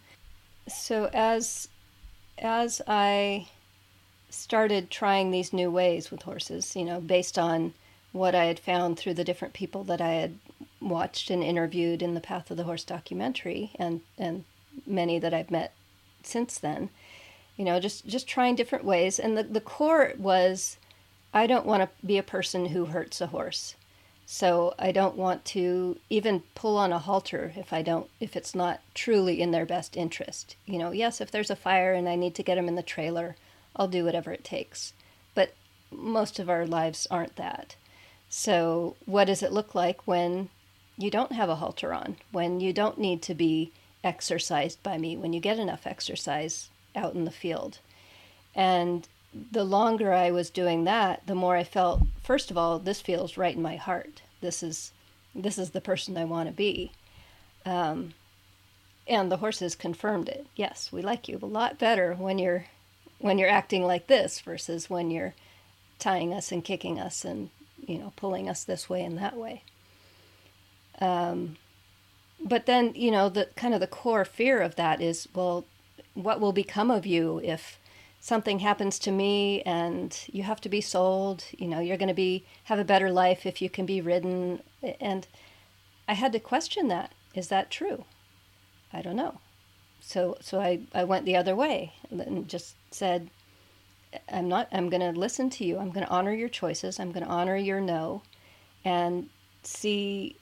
So 0.67 1.09
as, 1.13 1.67
as 2.39 2.81
I 2.87 3.49
started 4.29 4.89
trying 4.89 5.31
these 5.31 5.53
new 5.53 5.69
ways 5.69 6.11
with 6.11 6.23
horses, 6.23 6.75
you 6.75 6.85
know, 6.85 6.99
based 6.99 7.37
on 7.37 7.73
what 8.11 8.33
I 8.33 8.45
had 8.45 8.59
found 8.59 8.97
through 8.97 9.15
the 9.15 9.23
different 9.23 9.53
people 9.53 9.83
that 9.85 10.01
I 10.01 10.13
had 10.13 10.37
watched 10.81 11.29
and 11.29 11.43
interviewed 11.43 12.01
in 12.01 12.13
the 12.13 12.21
Path 12.21 12.49
of 12.49 12.57
the 12.57 12.63
Horse 12.63 12.83
documentary 12.83 13.71
and, 13.77 14.01
and 14.17 14.45
many 14.87 15.19
that 15.19 15.33
I've 15.33 15.51
met 15.51 15.73
since 16.25 16.57
then. 16.57 16.89
You 17.57 17.65
know, 17.65 17.79
just 17.79 18.05
just 18.05 18.27
trying 18.27 18.55
different 18.55 18.83
ways. 18.83 19.19
And 19.19 19.37
the, 19.37 19.43
the 19.43 19.61
core 19.61 20.13
was 20.17 20.77
I 21.33 21.47
don't 21.47 21.65
want 21.65 21.83
to 21.83 22.05
be 22.05 22.17
a 22.17 22.23
person 22.23 22.67
who 22.67 22.85
hurts 22.85 23.21
a 23.21 23.27
horse. 23.27 23.75
So 24.25 24.73
I 24.79 24.91
don't 24.91 25.15
want 25.15 25.45
to 25.45 25.99
even 26.09 26.43
pull 26.55 26.77
on 26.77 26.91
a 26.91 26.99
halter 26.99 27.53
if 27.55 27.71
I 27.71 27.81
don't 27.81 28.09
if 28.19 28.35
it's 28.35 28.55
not 28.55 28.81
truly 28.93 29.41
in 29.41 29.51
their 29.51 29.65
best 29.65 29.95
interest. 29.95 30.55
You 30.65 30.79
know, 30.79 30.91
yes, 30.91 31.21
if 31.21 31.31
there's 31.31 31.51
a 31.51 31.55
fire 31.55 31.93
and 31.93 32.09
I 32.09 32.15
need 32.15 32.35
to 32.35 32.43
get 32.43 32.55
them 32.55 32.67
in 32.67 32.75
the 32.75 32.81
trailer, 32.81 33.35
I'll 33.75 33.87
do 33.87 34.03
whatever 34.03 34.31
it 34.31 34.43
takes. 34.43 34.93
But 35.35 35.53
most 35.91 36.39
of 36.39 36.49
our 36.49 36.65
lives 36.65 37.07
aren't 37.11 37.35
that. 37.35 37.75
So 38.29 38.95
what 39.05 39.25
does 39.25 39.43
it 39.43 39.53
look 39.53 39.75
like 39.75 40.07
when 40.07 40.49
you 40.97 41.11
don't 41.11 41.33
have 41.33 41.49
a 41.49 41.55
halter 41.55 41.93
on, 41.93 42.17
when 42.31 42.59
you 42.59 42.73
don't 42.73 42.97
need 42.97 43.21
to 43.23 43.35
be 43.35 43.71
exercised 44.05 44.81
by 44.83 44.97
me 44.97 45.17
when 45.17 45.33
you 45.33 45.41
get 45.41 45.59
enough 45.59 45.85
exercise 45.85 46.69
out 46.95 47.15
in 47.15 47.25
the 47.25 47.31
field. 47.31 47.79
And 48.53 49.07
the 49.51 49.65
longer 49.65 50.13
I 50.13 50.31
was 50.31 50.49
doing 50.49 50.85
that, 50.85 51.25
the 51.27 51.35
more 51.35 51.57
I 51.57 51.65
felt, 51.65 52.01
first 52.23 52.51
of 52.51 52.57
all, 52.57 52.79
this 52.79 53.01
feels 53.01 53.35
right 53.35 53.55
in 53.55 53.61
my 53.61 53.75
heart. 53.75 54.21
This 54.39 54.63
is 54.63 54.93
this 55.33 55.57
is 55.57 55.71
the 55.71 55.81
person 55.81 56.17
I 56.17 56.23
want 56.23 56.47
to 56.47 56.55
be. 56.55 56.93
Um, 57.65 58.13
and 59.05 59.29
the 59.29 59.37
horses 59.37 59.75
confirmed 59.75 60.29
it. 60.29 60.47
Yes, 60.55 60.91
we 60.91 61.01
like 61.01 61.27
you 61.27 61.37
a 61.41 61.45
lot 61.45 61.77
better 61.77 62.13
when 62.13 62.39
you're 62.39 62.67
when 63.19 63.37
you're 63.37 63.49
acting 63.49 63.83
like 63.83 64.07
this 64.07 64.39
versus 64.39 64.89
when 64.89 65.11
you're 65.11 65.33
tying 65.99 66.33
us 66.33 66.51
and 66.51 66.63
kicking 66.63 66.99
us 66.99 67.25
and 67.25 67.49
you 67.85 67.97
know 67.97 68.13
pulling 68.15 68.49
us 68.49 68.63
this 68.63 68.89
way 68.89 69.03
and 69.03 69.17
that 69.17 69.35
way. 69.35 69.63
Um, 71.01 71.57
but 72.39 72.65
then 72.65 72.93
you 72.95 73.11
know 73.11 73.29
the 73.29 73.49
kind 73.55 73.73
of 73.73 73.79
the 73.79 73.87
core 73.87 74.25
fear 74.25 74.61
of 74.61 74.75
that 74.75 75.01
is 75.01 75.27
well 75.33 75.65
what 76.13 76.39
will 76.39 76.53
become 76.53 76.89
of 76.89 77.05
you 77.05 77.41
if 77.43 77.79
something 78.25 78.57
happens 78.59 78.97
to 78.97 79.11
me 79.11 79.61
and 79.63 80.23
you 80.31 80.41
have 80.41 80.59
to 80.61 80.69
be 80.69 80.81
sold? 80.81 81.43
You 81.57 81.67
know 81.67 81.79
you're 81.79 81.97
going 81.97 82.07
to 82.07 82.13
be 82.15 82.43
have 82.63 82.79
a 82.79 82.83
better 82.83 83.11
life 83.11 83.45
if 83.45 83.61
you 83.61 83.69
can 83.69 83.85
be 83.85 84.01
ridden. 84.01 84.61
And 84.99 85.27
i 86.07 86.13
had 86.13 86.31
to 86.33 86.39
question 86.39 86.87
that. 86.87 87.13
Is 87.35 87.49
that 87.49 87.69
true? 87.69 88.05
I 88.91 89.01
don't 89.01 89.15
know. 89.15 89.39
So 89.99 90.37
so 90.41 90.59
i 90.59 90.79
i 90.93 91.03
went 91.03 91.25
the 91.25 91.35
other 91.35 91.55
way 91.55 91.93
and 92.09 92.47
just 92.47 92.75
said 92.91 93.29
i'm 94.31 94.47
not 94.47 94.69
i'm 94.71 94.89
going 94.89 95.13
to 95.13 95.19
listen 95.19 95.49
to 95.51 95.65
you. 95.65 95.77
I'm 95.77 95.91
going 95.91 96.05
to 96.05 96.11
honor 96.11 96.33
your 96.33 96.49
choices. 96.49 96.99
I'm 96.99 97.11
going 97.11 97.25
to 97.25 97.31
honor 97.31 97.57
your 97.57 97.81
no 97.81 98.23
and 98.83 99.29
see 99.63 100.37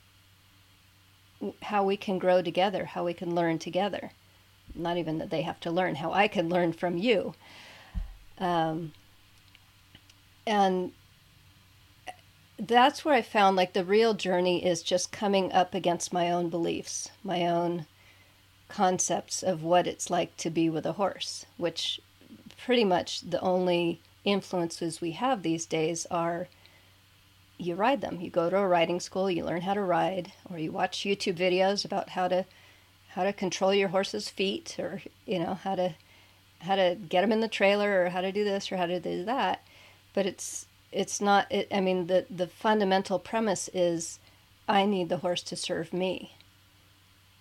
how 1.64 1.84
we 1.84 1.98
can 1.98 2.20
grow 2.20 2.42
together, 2.42 2.86
how 2.86 3.06
we 3.06 3.14
can 3.14 3.36
learn 3.36 3.60
together. 3.60 4.12
Not 4.76 4.98
even 4.98 5.18
that 5.20 5.30
they 5.30 5.42
have 5.42 5.60
to 5.62 5.72
learn, 5.72 5.96
how 5.96 6.12
I 6.12 6.28
can 6.28 6.50
learn 6.50 6.74
from 6.74 6.98
you. 6.98 7.36
Um, 8.38 8.94
and 10.46 10.92
that's 12.58 13.04
where 13.04 13.16
I 13.16 13.22
found 13.22 13.56
like 13.56 13.74
the 13.74 13.86
real 13.86 14.14
journey 14.14 14.66
is 14.66 14.84
just 14.84 15.12
coming 15.12 15.52
up 15.52 15.74
against 15.74 16.14
my 16.14 16.32
own 16.32 16.50
beliefs, 16.50 17.10
my 17.24 17.46
own 17.48 17.86
concepts 18.70 19.44
of 19.44 19.64
what 19.64 19.88
it's 19.88 20.10
like 20.10 20.36
to 20.38 20.50
be 20.50 20.70
with 20.70 20.86
a 20.86 20.94
horse, 20.94 21.46
which 21.58 22.00
pretty 22.58 22.84
much 22.84 23.22
the 23.22 23.40
only 23.42 24.00
influences 24.24 25.02
we 25.02 25.12
have 25.12 25.44
these 25.44 25.66
days 25.66 26.06
are 26.10 26.48
you 27.58 27.76
ride 27.76 28.02
them. 28.02 28.20
You 28.22 28.30
go 28.30 28.50
to 28.50 28.58
a 28.58 28.68
riding 28.68 29.00
school, 29.00 29.30
you 29.30 29.46
learn 29.46 29.62
how 29.62 29.74
to 29.74 29.82
ride, 29.82 30.32
or 30.50 30.58
you 30.58 30.72
watch 30.72 31.00
YouTube 31.00 31.38
videos 31.38 31.86
about 31.86 32.10
how 32.10 32.28
to 32.28 32.46
how 33.10 33.24
to 33.24 33.34
control 33.34 33.74
your 33.74 33.90
horse's 33.90 34.30
feet, 34.30 34.76
or 34.80 35.02
you 35.26 35.40
know 35.40 35.56
how 35.56 35.76
to 35.76 35.96
how 36.62 36.76
to 36.76 36.98
get 37.10 37.22
them 37.22 37.32
in 37.32 37.42
the 37.42 37.48
trailer, 37.48 38.06
or 38.06 38.10
how 38.10 38.22
to 38.22 38.32
do 38.32 38.44
this, 38.44 38.72
or 38.72 38.78
how 38.78 38.86
to 38.86 39.00
do 39.00 39.24
that. 39.26 39.64
But 40.14 40.26
it's 40.26 40.68
it's 40.92 41.22
not. 41.22 41.52
It, 41.52 41.68
I 41.72 41.82
mean, 41.82 42.08
the 42.08 42.26
the 42.30 42.48
fundamental 42.48 43.20
premise 43.20 43.70
is, 43.74 44.20
I 44.68 44.86
need 44.86 45.10
the 45.10 45.18
horse 45.18 45.44
to 45.44 45.56
serve 45.56 45.94
me. 45.94 46.34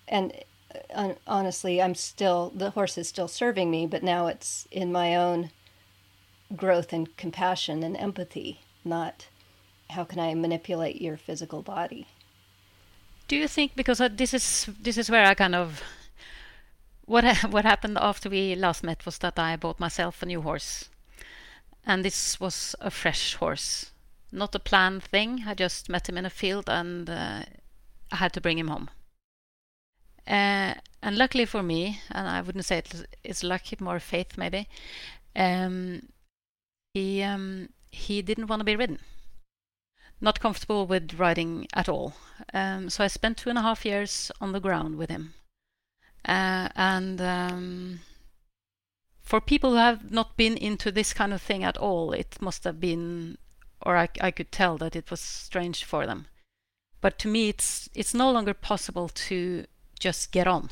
And 0.09 0.33
uh, 0.95 1.15
honestly, 1.27 1.81
I'm 1.81 1.95
still 1.95 2.53
the 2.55 2.71
horse 2.71 2.99
is 2.99 3.09
still 3.09 3.29
serving 3.29 3.71
me, 3.71 3.87
but 3.87 4.03
now 4.03 4.27
it's 4.27 4.67
in 4.71 4.93
my 4.93 5.17
own 5.17 5.51
growth 6.55 6.93
and 6.93 7.17
compassion 7.17 7.83
and 7.83 7.97
empathy, 7.97 8.61
not 8.85 9.27
how 9.93 10.05
can 10.05 10.19
I 10.19 10.35
manipulate 10.35 11.01
your 11.01 11.17
physical 11.17 11.63
body? 11.63 12.07
Do 13.29 13.37
you 13.37 13.49
think 13.49 13.77
because 13.77 14.01
uh, 14.01 14.09
this 14.09 14.35
is 14.35 14.69
this 14.81 14.99
is 14.99 15.11
where 15.11 15.25
I 15.25 15.35
kind 15.35 15.55
of 15.55 15.83
what 17.05 17.25
what 17.51 17.65
happened 17.65 17.99
after 18.01 18.29
we 18.29 18.55
last 18.55 18.83
met 18.83 19.07
was 19.07 19.19
that 19.19 19.39
I 19.39 19.57
bought 19.57 19.81
myself 19.81 20.23
a 20.23 20.27
new 20.27 20.43
horse, 20.43 20.89
and 21.87 22.05
this 22.05 22.41
was 22.41 22.75
a 22.81 22.91
fresh 22.91 23.35
horse, 23.35 23.93
not 24.31 24.55
a 24.55 24.59
planned 24.59 25.05
thing. 25.05 25.45
I 25.47 25.55
just 25.55 25.89
met 25.89 26.09
him 26.09 26.19
in 26.19 26.27
a 26.27 26.31
field 26.31 26.69
and 26.69 27.09
uh, 27.09 27.43
I 28.11 28.17
had 28.17 28.33
to 28.35 28.41
bring 28.41 28.59
him 28.59 28.69
home. 28.69 28.91
Uh, 30.27 30.75
and 31.03 31.17
luckily 31.17 31.47
for 31.47 31.63
me, 31.63 32.01
and 32.11 32.29
I 32.29 32.41
wouldn't 32.41 32.65
say 32.65 32.83
it's 33.25 33.43
lucky, 33.43 33.77
more 33.81 34.01
faith 34.01 34.39
maybe. 34.39 34.69
Um, 35.35 36.09
he 36.95 37.23
um, 37.23 37.69
he 37.91 38.23
didn't 38.23 38.49
want 38.49 38.61
to 38.61 38.65
be 38.65 38.77
ridden 38.77 38.99
not 40.23 40.41
comfortable 40.41 40.87
with 40.87 41.19
riding 41.19 41.67
at 41.75 41.89
all. 41.89 42.15
Um, 42.55 42.89
so 42.89 43.05
I 43.05 43.09
spent 43.09 43.37
two 43.37 43.51
and 43.51 43.59
a 43.59 43.63
half 43.63 43.85
years 43.85 44.31
on 44.41 44.53
the 44.53 44.61
ground 44.61 44.97
with 44.97 45.11
him. 45.11 45.35
Uh, 46.25 46.69
and 46.77 47.21
um, 47.21 48.01
for 49.21 49.41
people 49.41 49.71
who 49.71 49.77
have 49.77 50.13
not 50.13 50.37
been 50.37 50.57
into 50.57 50.93
this 50.93 51.13
kind 51.13 51.33
of 51.33 51.43
thing 51.43 51.65
at 51.65 51.77
all, 51.77 52.13
it 52.13 52.41
must 52.41 52.65
have 52.65 52.79
been, 52.79 53.37
or 53.85 53.97
I, 53.97 54.09
I 54.21 54.31
could 54.31 54.53
tell 54.53 54.79
that 54.79 54.95
it 54.95 55.11
was 55.11 55.21
strange 55.21 55.85
for 55.85 56.07
them. 56.07 56.27
But 57.01 57.19
to 57.21 57.29
me, 57.29 57.49
it's 57.49 57.89
it's 57.95 58.15
no 58.15 58.31
longer 58.31 58.55
possible 58.55 59.09
to 59.09 59.65
just 59.99 60.31
get 60.31 60.47
on. 60.47 60.71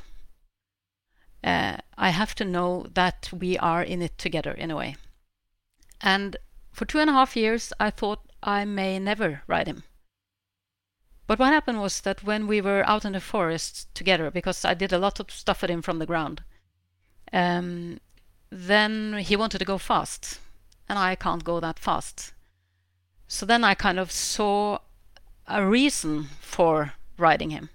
Uh, 1.43 1.79
I 1.99 2.11
have 2.11 2.37
to 2.37 2.45
know 2.45 2.87
that 2.95 3.31
we 3.33 3.59
are 3.59 3.83
in 3.83 4.01
it 4.01 4.17
together 4.17 4.53
in 4.53 4.71
a 4.71 4.77
way. 4.77 4.97
And 6.01 6.37
for 6.73 6.85
two 6.85 7.01
and 7.01 7.11
a 7.11 7.15
half 7.15 7.37
years, 7.37 7.73
I 7.81 7.91
thought 7.91 8.30
I 8.43 8.65
may 8.65 8.99
never 8.99 9.43
ride 9.47 9.67
him. 9.67 9.85
But 11.27 11.39
what 11.39 11.53
happened 11.53 11.81
was 11.81 12.01
that 12.01 12.25
when 12.25 12.47
we 12.47 12.61
were 12.61 12.83
out 12.89 13.05
in 13.05 13.13
the 13.13 13.21
forest 13.21 13.95
together, 13.95 14.31
because 14.31 14.65
I 14.65 14.75
did 14.75 14.93
a 14.93 14.99
lot 14.99 15.21
of 15.21 15.31
stuff 15.31 15.63
with 15.63 15.71
him 15.71 15.83
from 15.83 15.99
the 15.99 16.07
ground, 16.07 16.43
um, 17.33 18.01
then 18.51 19.19
he 19.19 19.37
wanted 19.37 19.59
to 19.59 19.65
go 19.65 19.79
fast, 19.79 20.41
and 20.89 20.99
I 20.99 21.15
can't 21.15 21.45
go 21.45 21.61
that 21.61 21.79
fast. 21.79 22.33
So 23.29 23.47
then 23.47 23.63
I 23.63 23.75
kind 23.75 24.01
of 24.01 24.11
saw 24.11 24.79
a 25.47 25.65
reason 25.65 26.29
for 26.41 26.95
riding 27.17 27.51
him. 27.51 27.69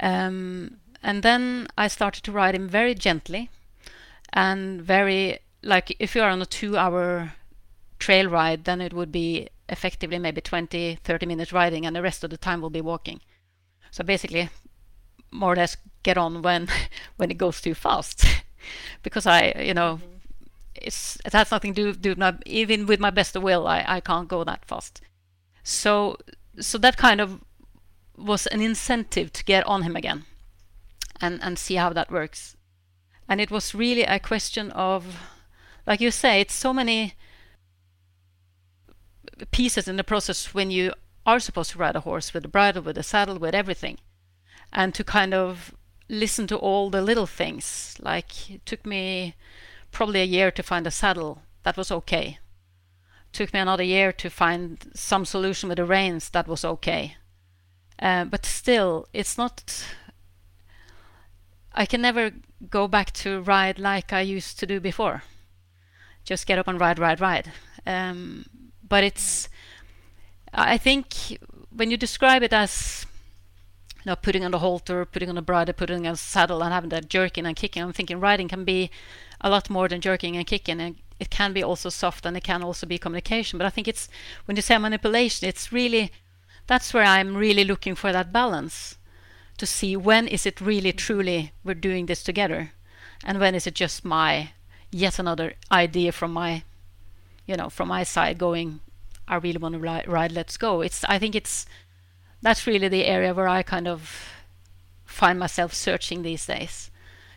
Um, 0.00 0.78
and 1.02 1.22
then 1.22 1.68
I 1.76 1.88
started 1.88 2.22
to 2.24 2.32
ride 2.32 2.54
him 2.54 2.68
very 2.68 2.94
gently 2.94 3.50
and 4.32 4.80
very, 4.80 5.40
like 5.62 5.94
if 5.98 6.14
you 6.14 6.22
are 6.22 6.30
on 6.30 6.40
a 6.40 6.46
two 6.46 6.78
hour 6.78 7.34
trail 7.98 8.28
ride, 8.28 8.64
then 8.64 8.80
it 8.80 8.94
would 8.94 9.12
be 9.12 9.48
effectively 9.68 10.18
maybe 10.18 10.40
20, 10.40 10.98
30 11.02 11.26
minutes 11.26 11.52
riding, 11.52 11.86
and 11.86 11.94
the 11.94 12.02
rest 12.02 12.24
of 12.24 12.30
the 12.30 12.36
time 12.36 12.60
will 12.60 12.70
be 12.70 12.80
walking. 12.80 13.20
So 13.90 14.04
basically, 14.04 14.48
more 15.30 15.52
or 15.52 15.56
less 15.56 15.76
get 16.02 16.18
on 16.18 16.42
when 16.42 16.68
when 17.16 17.30
it 17.30 17.38
goes 17.38 17.60
too 17.60 17.74
fast, 17.74 18.24
because 19.02 19.26
I, 19.26 19.54
you 19.58 19.74
know, 19.74 19.96
mm-hmm. 19.96 20.16
it's 20.74 21.18
it 21.24 21.32
has 21.32 21.50
nothing 21.50 21.74
to 21.74 21.92
do. 21.92 22.14
Not, 22.14 22.42
even 22.46 22.86
with 22.86 23.00
my 23.00 23.10
best 23.10 23.36
of 23.36 23.42
will, 23.42 23.66
I 23.66 23.84
I 23.86 24.00
can't 24.00 24.28
go 24.28 24.44
that 24.44 24.64
fast. 24.64 25.00
So 25.62 26.16
so 26.60 26.78
that 26.78 26.96
kind 26.96 27.20
of 27.20 27.40
was 28.16 28.46
an 28.46 28.60
incentive 28.60 29.32
to 29.32 29.44
get 29.44 29.66
on 29.66 29.82
him 29.82 29.96
again, 29.96 30.24
and 31.20 31.42
and 31.42 31.58
see 31.58 31.74
how 31.76 31.92
that 31.92 32.10
works. 32.10 32.56
And 33.28 33.40
it 33.40 33.50
was 33.50 33.74
really 33.74 34.04
a 34.04 34.20
question 34.20 34.70
of, 34.70 35.18
like 35.84 36.00
you 36.00 36.12
say, 36.12 36.40
it's 36.40 36.54
so 36.54 36.72
many 36.72 37.14
pieces 39.50 39.88
in 39.88 39.96
the 39.96 40.04
process 40.04 40.54
when 40.54 40.70
you 40.70 40.92
are 41.26 41.40
supposed 41.40 41.72
to 41.72 41.78
ride 41.78 41.96
a 41.96 42.00
horse 42.00 42.32
with 42.32 42.44
a 42.44 42.48
bridle, 42.48 42.82
with 42.82 42.96
a 42.96 43.02
saddle, 43.02 43.38
with 43.38 43.54
everything. 43.54 43.98
And 44.72 44.94
to 44.94 45.04
kind 45.04 45.34
of 45.34 45.74
listen 46.08 46.46
to 46.46 46.56
all 46.56 46.90
the 46.90 47.02
little 47.02 47.26
things. 47.26 47.96
Like 48.00 48.50
it 48.50 48.64
took 48.64 48.86
me 48.86 49.34
probably 49.90 50.20
a 50.20 50.24
year 50.24 50.50
to 50.50 50.62
find 50.62 50.86
a 50.86 50.90
saddle. 50.90 51.42
That 51.62 51.76
was 51.76 51.90
okay. 51.90 52.38
took 53.32 53.52
me 53.52 53.60
another 53.60 53.82
year 53.82 54.12
to 54.12 54.30
find 54.30 54.78
some 54.94 55.24
solution 55.24 55.68
with 55.68 55.76
the 55.76 55.84
reins. 55.84 56.30
That 56.30 56.48
was 56.48 56.64
okay. 56.64 57.16
Uh, 57.98 58.24
but 58.24 58.46
still, 58.46 59.06
it's 59.12 59.36
not. 59.36 59.84
I 61.74 61.86
can 61.86 62.00
never 62.00 62.30
go 62.70 62.88
back 62.88 63.12
to 63.12 63.42
ride 63.42 63.78
like 63.78 64.12
I 64.12 64.20
used 64.20 64.58
to 64.60 64.66
do 64.66 64.80
before. 64.80 65.22
Just 66.24 66.46
get 66.46 66.58
up 66.58 66.68
and 66.68 66.80
ride, 66.80 66.98
ride, 66.98 67.20
ride. 67.20 67.52
Um, 67.86 68.46
but 68.88 69.04
it's. 69.04 69.48
I 70.52 70.78
think 70.78 71.38
when 71.74 71.90
you 71.90 71.96
describe 71.96 72.42
it 72.42 72.52
as 72.52 73.04
you 74.06 74.10
know, 74.10 74.16
putting 74.16 74.44
on 74.44 74.52
the 74.52 74.60
halter, 74.60 75.04
putting 75.04 75.28
on 75.28 75.36
a 75.36 75.42
bridle, 75.42 75.74
putting 75.74 76.06
on 76.06 76.14
a 76.14 76.16
saddle, 76.16 76.62
and 76.62 76.72
having 76.72 76.90
that 76.90 77.08
jerking 77.08 77.44
and 77.44 77.56
kicking. 77.56 77.82
I'm 77.82 77.92
thinking 77.92 78.20
riding 78.20 78.48
can 78.48 78.64
be 78.64 78.90
a 79.40 79.50
lot 79.50 79.68
more 79.68 79.88
than 79.88 80.00
jerking 80.00 80.36
and 80.36 80.46
kicking, 80.46 80.80
and 80.80 80.96
it 81.18 81.30
can 81.30 81.52
be 81.52 81.62
also 81.62 81.88
soft, 81.88 82.24
and 82.24 82.36
it 82.36 82.44
can 82.44 82.62
also 82.62 82.86
be 82.86 82.98
communication. 82.98 83.58
But 83.58 83.66
I 83.66 83.70
think 83.70 83.88
it's 83.88 84.08
when 84.44 84.56
you 84.56 84.62
say 84.62 84.78
manipulation, 84.78 85.48
it's 85.48 85.72
really 85.72 86.12
that's 86.66 86.94
where 86.94 87.04
I'm 87.04 87.36
really 87.36 87.64
looking 87.64 87.94
for 87.94 88.12
that 88.12 88.32
balance 88.32 88.96
to 89.58 89.66
see 89.66 89.96
when 89.96 90.28
is 90.28 90.46
it 90.46 90.60
really 90.60 90.92
truly 90.92 91.52
we're 91.64 91.74
doing 91.74 92.06
this 92.06 92.22
together, 92.22 92.72
and 93.24 93.40
when 93.40 93.54
is 93.54 93.66
it 93.66 93.74
just 93.74 94.04
my 94.04 94.50
yet 94.92 95.18
another 95.18 95.54
idea 95.70 96.12
from 96.12 96.32
my 96.32 96.62
you 97.46 97.56
know 97.56 97.70
from 97.70 97.88
my 97.88 98.02
side 98.02 98.38
going 98.38 98.80
I 99.28 99.36
really 99.36 99.58
want 99.58 99.72
to 99.74 99.78
ride, 99.78 100.06
ride 100.08 100.32
let's 100.32 100.56
go. 100.56 100.80
It's 100.80 101.04
I 101.04 101.18
think 101.18 101.34
it's 101.34 101.66
that's 102.42 102.66
really 102.66 102.88
the 102.88 103.06
area 103.06 103.34
where 103.34 103.48
I 103.48 103.62
kind 103.62 103.88
of 103.88 104.30
find 105.04 105.38
myself 105.38 105.74
searching 105.74 106.22
these 106.22 106.46
days 106.46 106.90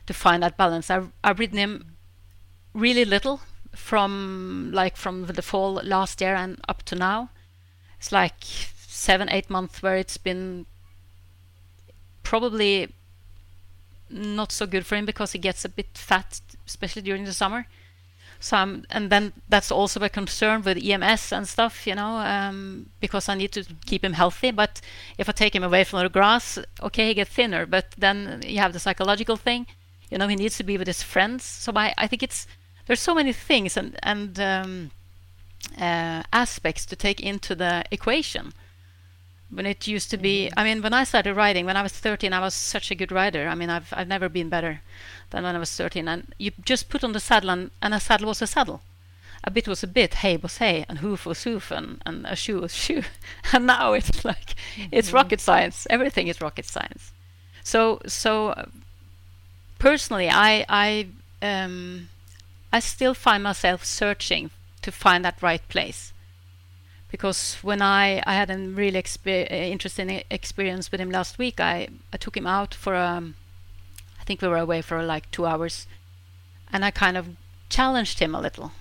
to 0.05 0.13
find 0.13 0.43
that 0.43 0.57
balance. 0.57 0.89
I've, 0.89 1.11
I've 1.23 1.39
ridden 1.39 1.57
him 1.57 1.95
really 2.73 3.05
little 3.05 3.41
from 3.75 4.71
like 4.73 4.97
from 4.97 5.25
the 5.25 5.41
fall 5.41 5.73
last 5.83 6.21
year 6.21 6.35
and 6.35 6.59
up 6.67 6.83
to 6.83 6.95
now. 6.95 7.29
It's 7.97 8.11
like 8.11 8.43
seven, 8.43 9.29
eight 9.29 9.49
months 9.49 9.81
where 9.81 9.97
it's 9.97 10.17
been 10.17 10.65
probably 12.23 12.93
not 14.09 14.51
so 14.51 14.65
good 14.65 14.85
for 14.85 14.95
him 14.95 15.05
because 15.05 15.31
he 15.31 15.39
gets 15.39 15.65
a 15.65 15.69
bit 15.69 15.97
fat, 15.97 16.41
especially 16.67 17.01
during 17.01 17.25
the 17.25 17.33
summer. 17.33 17.67
So 18.39 18.55
I'm, 18.55 18.85
and 18.89 19.09
then 19.09 19.33
that's 19.49 19.71
also 19.71 19.99
a 20.01 20.09
concern 20.09 20.61
with 20.61 20.77
EMS 20.77 21.33
and 21.33 21.47
stuff, 21.47 21.85
you 21.85 21.93
know, 21.95 22.17
um, 22.19 22.89
because 23.01 23.27
I 23.27 23.35
need 23.35 23.51
to 23.51 23.65
keep 23.85 24.03
him 24.03 24.13
healthy. 24.13 24.51
But 24.51 24.79
if 25.17 25.27
I 25.27 25.33
take 25.33 25.53
him 25.53 25.63
away 25.63 25.83
from 25.83 25.99
the 25.99 26.09
grass, 26.09 26.57
okay, 26.81 27.09
he 27.09 27.13
gets 27.13 27.31
thinner. 27.31 27.65
But 27.65 27.95
then 27.97 28.41
you 28.45 28.59
have 28.59 28.71
the 28.71 28.79
psychological 28.79 29.35
thing, 29.35 29.67
you 30.09 30.17
know, 30.17 30.27
he 30.27 30.35
needs 30.35 30.57
to 30.57 30.63
be 30.63 30.77
with 30.77 30.87
his 30.87 31.03
friends. 31.03 31.43
So 31.43 31.71
I, 31.75 31.93
I 31.97 32.07
think 32.07 32.23
it's 32.23 32.47
there's 32.87 32.99
so 32.99 33.13
many 33.13 33.33
things 33.33 33.77
and 33.77 33.97
and 34.01 34.39
um, 34.39 34.91
uh, 35.77 36.23
aspects 36.33 36.85
to 36.87 36.95
take 36.95 37.19
into 37.19 37.55
the 37.55 37.83
equation. 37.91 38.53
When 39.51 39.65
it 39.65 39.87
used 39.87 40.11
to 40.11 40.17
be. 40.17 40.51
I 40.55 40.63
mean, 40.63 40.81
when 40.81 40.93
I 40.93 41.03
started 41.03 41.33
riding, 41.33 41.65
when 41.65 41.77
I 41.77 41.81
was 41.81 41.93
13, 41.93 42.33
I 42.33 42.39
was 42.39 42.53
such 42.53 42.91
a 42.91 42.95
good 42.95 43.11
rider. 43.11 43.47
I 43.47 43.55
mean, 43.55 43.69
I've 43.69 43.91
I've 43.93 44.07
never 44.07 44.29
been 44.29 44.49
better 44.49 44.81
than 45.31 45.43
when 45.43 45.55
I 45.55 45.59
was 45.59 45.75
13. 45.75 46.07
And 46.07 46.33
you 46.37 46.51
just 46.63 46.89
put 46.89 47.03
on 47.03 47.13
the 47.13 47.19
saddle, 47.19 47.49
and, 47.49 47.71
and 47.81 47.93
a 47.93 47.99
saddle 47.99 48.27
was 48.27 48.41
a 48.41 48.47
saddle. 48.47 48.81
A 49.43 49.51
bit 49.51 49.67
was 49.67 49.83
a 49.83 49.87
bit, 49.87 50.15
hay 50.15 50.37
was 50.37 50.57
hay, 50.57 50.85
and 50.89 50.99
hoof 50.99 51.25
was 51.25 51.43
hoof, 51.43 51.71
and, 51.71 52.01
and 52.05 52.25
a 52.25 52.35
shoe 52.35 52.61
was 52.61 52.75
shoe. 52.83 53.03
and 53.53 53.65
now 53.65 53.93
it's 53.93 54.25
like, 54.25 54.55
mm-hmm. 54.75 54.89
it's 54.91 55.13
rocket 55.13 55.39
science. 55.39 55.87
Everything 55.89 56.27
is 56.27 56.41
rocket 56.41 56.65
science. 56.65 57.11
So, 57.63 58.01
so 58.05 58.69
personally, 59.77 60.29
I, 60.29 60.65
I, 60.67 61.07
um, 61.41 62.09
I 62.73 62.79
still 62.79 63.13
find 63.13 63.43
myself 63.43 63.85
searching 63.85 64.51
to 64.81 64.91
find 64.91 65.23
that 65.23 65.41
right 65.41 65.65
place. 65.69 66.13
Because 67.11 67.55
when 67.63 67.81
I, 67.81 68.21
I 68.25 68.35
had 68.35 68.51
a 68.51 68.57
really 68.57 69.01
exper- 69.01 69.49
interesting 69.49 70.23
experience 70.29 70.91
with 70.91 71.01
him 71.01 71.09
last 71.09 71.37
week, 71.37 71.59
I, 71.59 71.87
I 72.13 72.17
took 72.17 72.37
him 72.37 72.45
out 72.45 72.73
for 72.73 72.93
a 72.93 73.33
think 74.29 74.43
we 74.43 74.47
were 74.47 74.57
away 74.57 74.79
for 74.83 75.01
like 75.01 75.31
two 75.31 75.47
hours, 75.47 75.87
and 76.71 76.85
I 76.85 76.91
kind 76.91 77.17
of 77.17 77.29
challenged 77.67 78.19
him 78.19 78.35
a 78.35 78.39
little. 78.39 78.71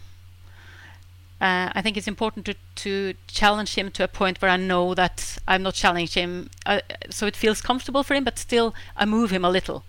Uh, 1.40 1.70
I 1.72 1.80
think 1.80 1.96
it's 1.96 2.06
important 2.14 2.44
to, 2.46 2.54
to 2.84 3.14
challenge 3.28 3.74
him 3.74 3.90
to 3.92 4.04
a 4.04 4.08
point 4.08 4.42
where 4.42 4.50
I 4.50 4.58
know 4.58 4.94
that 4.94 5.38
I'm 5.48 5.62
not 5.62 5.72
challenging 5.72 6.22
him, 6.22 6.50
uh, 6.66 6.80
so 7.08 7.26
it 7.26 7.34
feels 7.34 7.62
comfortable 7.62 8.02
for 8.02 8.14
him, 8.14 8.24
but 8.24 8.38
still 8.38 8.74
I 8.94 9.06
move 9.06 9.30
him 9.30 9.44
a 9.44 9.50
little. 9.50 9.84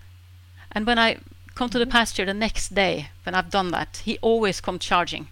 And 0.72 0.86
when 0.86 0.98
I 0.98 1.18
come 1.54 1.68
to 1.68 1.78
the 1.78 1.84
mm-hmm. 1.84 1.92
pasture 1.92 2.24
the 2.24 2.32
next 2.32 2.74
day, 2.74 3.10
when 3.24 3.34
I've 3.34 3.50
done 3.50 3.70
that, 3.72 4.00
he 4.04 4.16
always 4.22 4.62
comes 4.62 4.86
charging. 4.86 5.28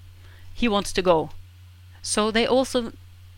He 0.53 0.69
wants 0.69 0.93
to 0.93 1.01
go. 1.01 1.31
So 2.03 2.31
they 2.31 2.47
also 2.47 2.93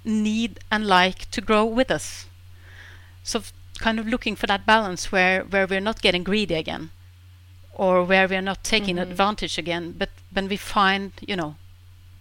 need 0.05 0.61
and 0.71 0.87
like 0.87 1.31
to 1.31 1.41
grow 1.41 1.65
with 1.65 1.91
us. 1.91 2.27
So 3.23 3.43
kind 3.81 3.99
of 3.99 4.07
looking 4.07 4.37
for 4.37 4.47
that 4.47 4.67
balance 4.67 5.11
where 5.11 5.43
where 5.43 5.67
we're 5.67 5.81
not 5.81 6.03
getting 6.03 6.23
greedy 6.23 6.55
again 6.55 6.91
or 7.75 8.05
where 8.05 8.29
we're 8.29 8.43
not 8.43 8.63
taking 8.63 8.97
mm-hmm. 8.97 9.11
advantage 9.11 9.57
again 9.59 9.95
but 9.97 10.11
when 10.33 10.49
we 10.49 10.57
find 10.57 11.13
you 11.27 11.35
know 11.35 11.57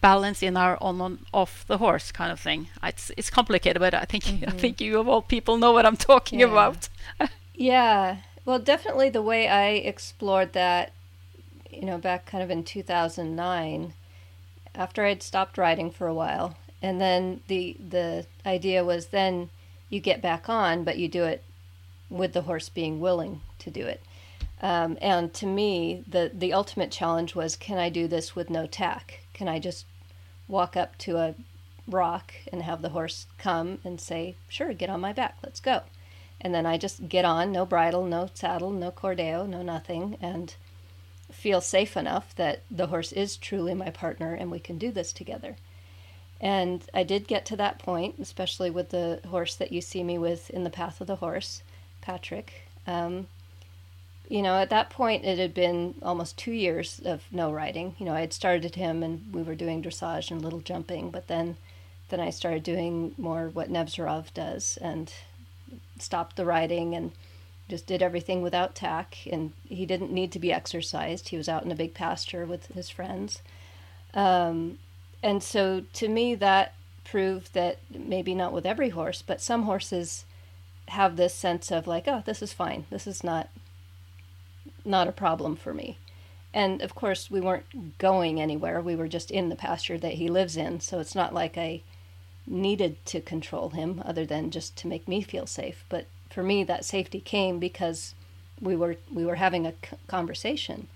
balance 0.02 0.42
in 0.42 0.56
our 0.56 0.78
on 0.82 1.02
on 1.02 1.20
off 1.34 1.66
the 1.68 1.78
horse 1.78 2.12
kind 2.12 2.32
of 2.32 2.40
thing 2.40 2.70
it's 2.82 3.12
it's 3.18 3.30
complicated 3.30 3.80
but 3.80 3.94
i 3.94 4.06
think 4.06 4.24
mm-hmm. 4.28 4.50
i 4.50 4.52
think 4.52 4.80
you 4.80 4.98
of 5.00 5.08
all 5.10 5.22
people 5.22 5.58
know 5.58 5.74
what 5.74 5.86
i'm 5.86 5.98
talking 5.98 6.40
yeah. 6.40 6.48
about 6.48 6.88
yeah 7.54 8.18
well 8.46 8.60
definitely 8.60 9.10
the 9.10 9.22
way 9.22 9.50
i 9.50 9.68
explored 9.72 10.54
that 10.54 10.94
you 11.70 11.86
know 11.86 11.98
back 11.98 12.26
kind 12.26 12.42
of 12.42 12.50
in 12.50 12.64
2009 12.64 13.94
after 14.76 15.06
i'd 15.06 15.24
stopped 15.24 15.58
riding 15.58 15.92
for 15.92 16.08
a 16.08 16.14
while 16.14 16.56
and 16.82 17.00
then 17.02 17.42
the 17.48 17.76
the 17.80 18.26
idea 18.46 18.84
was 18.84 19.08
then 19.08 19.50
you 19.90 20.00
get 20.00 20.22
back 20.22 20.48
on 20.48 20.84
but 20.84 20.98
you 20.98 21.08
do 21.08 21.24
it 21.24 21.44
with 22.10 22.34
the 22.34 22.42
horse 22.42 22.70
being 22.70 23.00
willing 23.00 23.42
to 23.60 23.70
do 23.70 23.86
it. 23.86 24.02
Um, 24.62 24.98
and 25.02 25.34
to 25.36 25.46
me, 25.46 26.04
the 26.08 26.32
the 26.34 26.52
ultimate 26.54 26.92
challenge 26.92 27.36
was, 27.36 27.56
can 27.56 27.78
I 27.78 27.90
do 27.90 28.08
this 28.08 28.36
with 28.36 28.50
no 28.50 28.66
tack? 28.66 29.22
Can 29.34 29.48
I 29.48 29.60
just 29.60 29.86
walk 30.48 30.76
up 30.76 30.98
to 31.00 31.18
a 31.18 31.36
rock 31.88 32.34
and 32.52 32.64
have 32.64 32.82
the 32.82 32.90
horse 32.90 33.28
come 33.38 33.80
and 33.84 34.02
say, 34.02 34.36
"Sure, 34.50 34.74
get 34.74 34.90
on 34.90 35.00
my 35.00 35.14
back, 35.14 35.38
let's 35.44 35.62
go," 35.62 35.84
and 36.42 36.54
then 36.54 36.66
I 36.66 36.78
just 36.78 37.08
get 37.08 37.24
on, 37.24 37.52
no 37.52 37.66
bridle, 37.66 38.06
no 38.06 38.30
saddle, 38.34 38.72
no 38.72 38.92
cordeo, 38.92 39.48
no 39.48 39.62
nothing, 39.62 40.18
and 40.22 40.54
feel 41.32 41.62
safe 41.62 41.96
enough 41.96 42.36
that 42.36 42.64
the 42.70 42.88
horse 42.88 43.12
is 43.12 43.38
truly 43.38 43.74
my 43.74 43.90
partner 43.90 44.34
and 44.34 44.52
we 44.52 44.60
can 44.60 44.78
do 44.78 44.92
this 44.92 45.14
together. 45.14 45.56
And 46.42 46.84
I 46.94 47.04
did 47.04 47.28
get 47.28 47.46
to 47.48 47.58
that 47.58 47.80
point, 47.80 48.16
especially 48.20 48.70
with 48.70 48.90
the 48.90 49.20
horse 49.28 49.56
that 49.56 49.72
you 49.72 49.82
see 49.82 50.04
me 50.04 50.18
with 50.18 50.50
in 50.50 50.64
the 50.64 50.70
path 50.70 51.02
of 51.02 51.08
the 51.08 51.18
horse. 51.18 51.62
Patrick. 52.02 52.64
Um, 52.88 53.28
you 54.28 54.42
know, 54.42 54.56
at 54.56 54.70
that 54.70 54.90
point, 54.90 55.26
it 55.26 55.40
had 55.40 55.54
been 55.54 55.96
almost 56.04 56.38
two 56.38 56.52
years 56.52 57.02
of 57.04 57.24
no 57.32 57.52
riding. 57.52 57.96
You 57.98 58.06
know, 58.06 58.14
I 58.14 58.22
had 58.22 58.34
started 58.34 58.76
him 58.76 59.02
and 59.04 59.34
we 59.34 59.42
were 59.42 59.56
doing 59.56 59.84
dressage 59.84 60.32
and 60.32 60.42
little 60.42 60.60
jumping, 60.60 61.10
but 61.10 61.28
then, 61.28 61.58
then 62.10 62.20
I 62.20 62.30
started 62.30 62.64
doing 62.64 63.14
more 63.18 63.50
what 63.50 63.72
Nevzorov 63.72 64.34
does 64.34 64.78
and 64.82 65.12
stopped 65.98 66.36
the 66.36 66.46
riding 66.46 66.96
and 66.96 67.12
just 67.70 67.88
did 67.88 68.02
everything 68.02 68.42
without 68.42 68.76
tack. 68.76 69.18
And 69.32 69.54
he 69.68 69.86
didn't 69.86 70.12
need 70.12 70.32
to 70.34 70.40
be 70.40 70.52
exercised. 70.52 71.30
He 71.30 71.38
was 71.38 71.48
out 71.48 71.64
in 71.64 71.72
a 71.72 71.76
big 71.76 71.94
pasture 71.94 72.46
with 72.46 72.66
his 72.68 72.90
friends. 72.90 73.42
Um, 74.14 74.80
and 75.22 75.42
so 75.42 75.84
to 75.94 76.08
me, 76.08 76.36
that 76.36 76.74
proved 77.04 77.54
that 77.54 77.80
maybe 77.90 78.36
not 78.36 78.54
with 78.54 78.66
every 78.66 78.90
horse, 78.90 79.22
but 79.22 79.42
some 79.42 79.64
horses 79.64 80.26
have 80.90 81.16
this 81.16 81.34
sense 81.34 81.72
of 81.72 81.88
like, 81.88 82.08
oh, 82.08 82.24
this 82.26 82.42
is 82.42 82.54
fine. 82.54 82.86
This 82.90 83.08
is 83.08 83.24
not 83.24 83.50
not 84.86 85.08
a 85.08 85.12
problem 85.12 85.56
for 85.56 85.74
me. 85.74 85.98
And 86.54 86.82
of 86.82 86.96
course, 86.96 87.30
we 87.30 87.42
weren't 87.42 87.98
going 87.98 88.42
anywhere. 88.42 88.82
We 88.82 88.96
were 88.96 89.08
just 89.08 89.30
in 89.30 89.50
the 89.50 89.56
pasture 89.56 89.98
that 90.00 90.14
he 90.14 90.30
lives 90.30 90.58
in. 90.58 90.80
So 90.80 91.00
it's 91.00 91.16
not 91.16 91.34
like 91.34 91.58
I 91.58 91.82
needed 92.48 93.04
to 93.06 93.22
control 93.22 93.70
him 93.70 94.02
other 94.04 94.26
than 94.26 94.50
just 94.50 94.76
to 94.78 94.88
make 94.88 95.08
me 95.08 95.22
feel 95.22 95.46
safe. 95.46 95.86
But 95.90 96.08
for 96.30 96.44
me, 96.44 96.64
that 96.64 96.86
safety 96.86 97.20
came 97.20 97.60
because 97.60 98.14
we 98.62 98.76
were 98.76 98.98
we 99.14 99.26
were 99.26 99.36
having 99.36 99.66
a 99.66 99.74
conversation. 100.08 100.88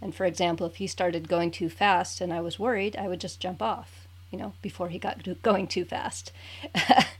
And 0.00 0.14
for 0.14 0.24
example, 0.24 0.66
if 0.66 0.76
he 0.76 0.86
started 0.86 1.28
going 1.28 1.50
too 1.52 1.68
fast 1.68 2.20
and 2.20 2.32
I 2.32 2.40
was 2.40 2.58
worried, 2.58 2.96
I 2.96 3.06
would 3.06 3.20
just 3.20 3.40
jump 3.40 3.62
off, 3.62 4.06
you 4.32 4.38
know, 4.38 4.54
before 4.60 4.88
he 4.88 4.98
got 4.98 5.22
going 5.42 5.68
too 5.68 5.84
fast. 5.84 6.32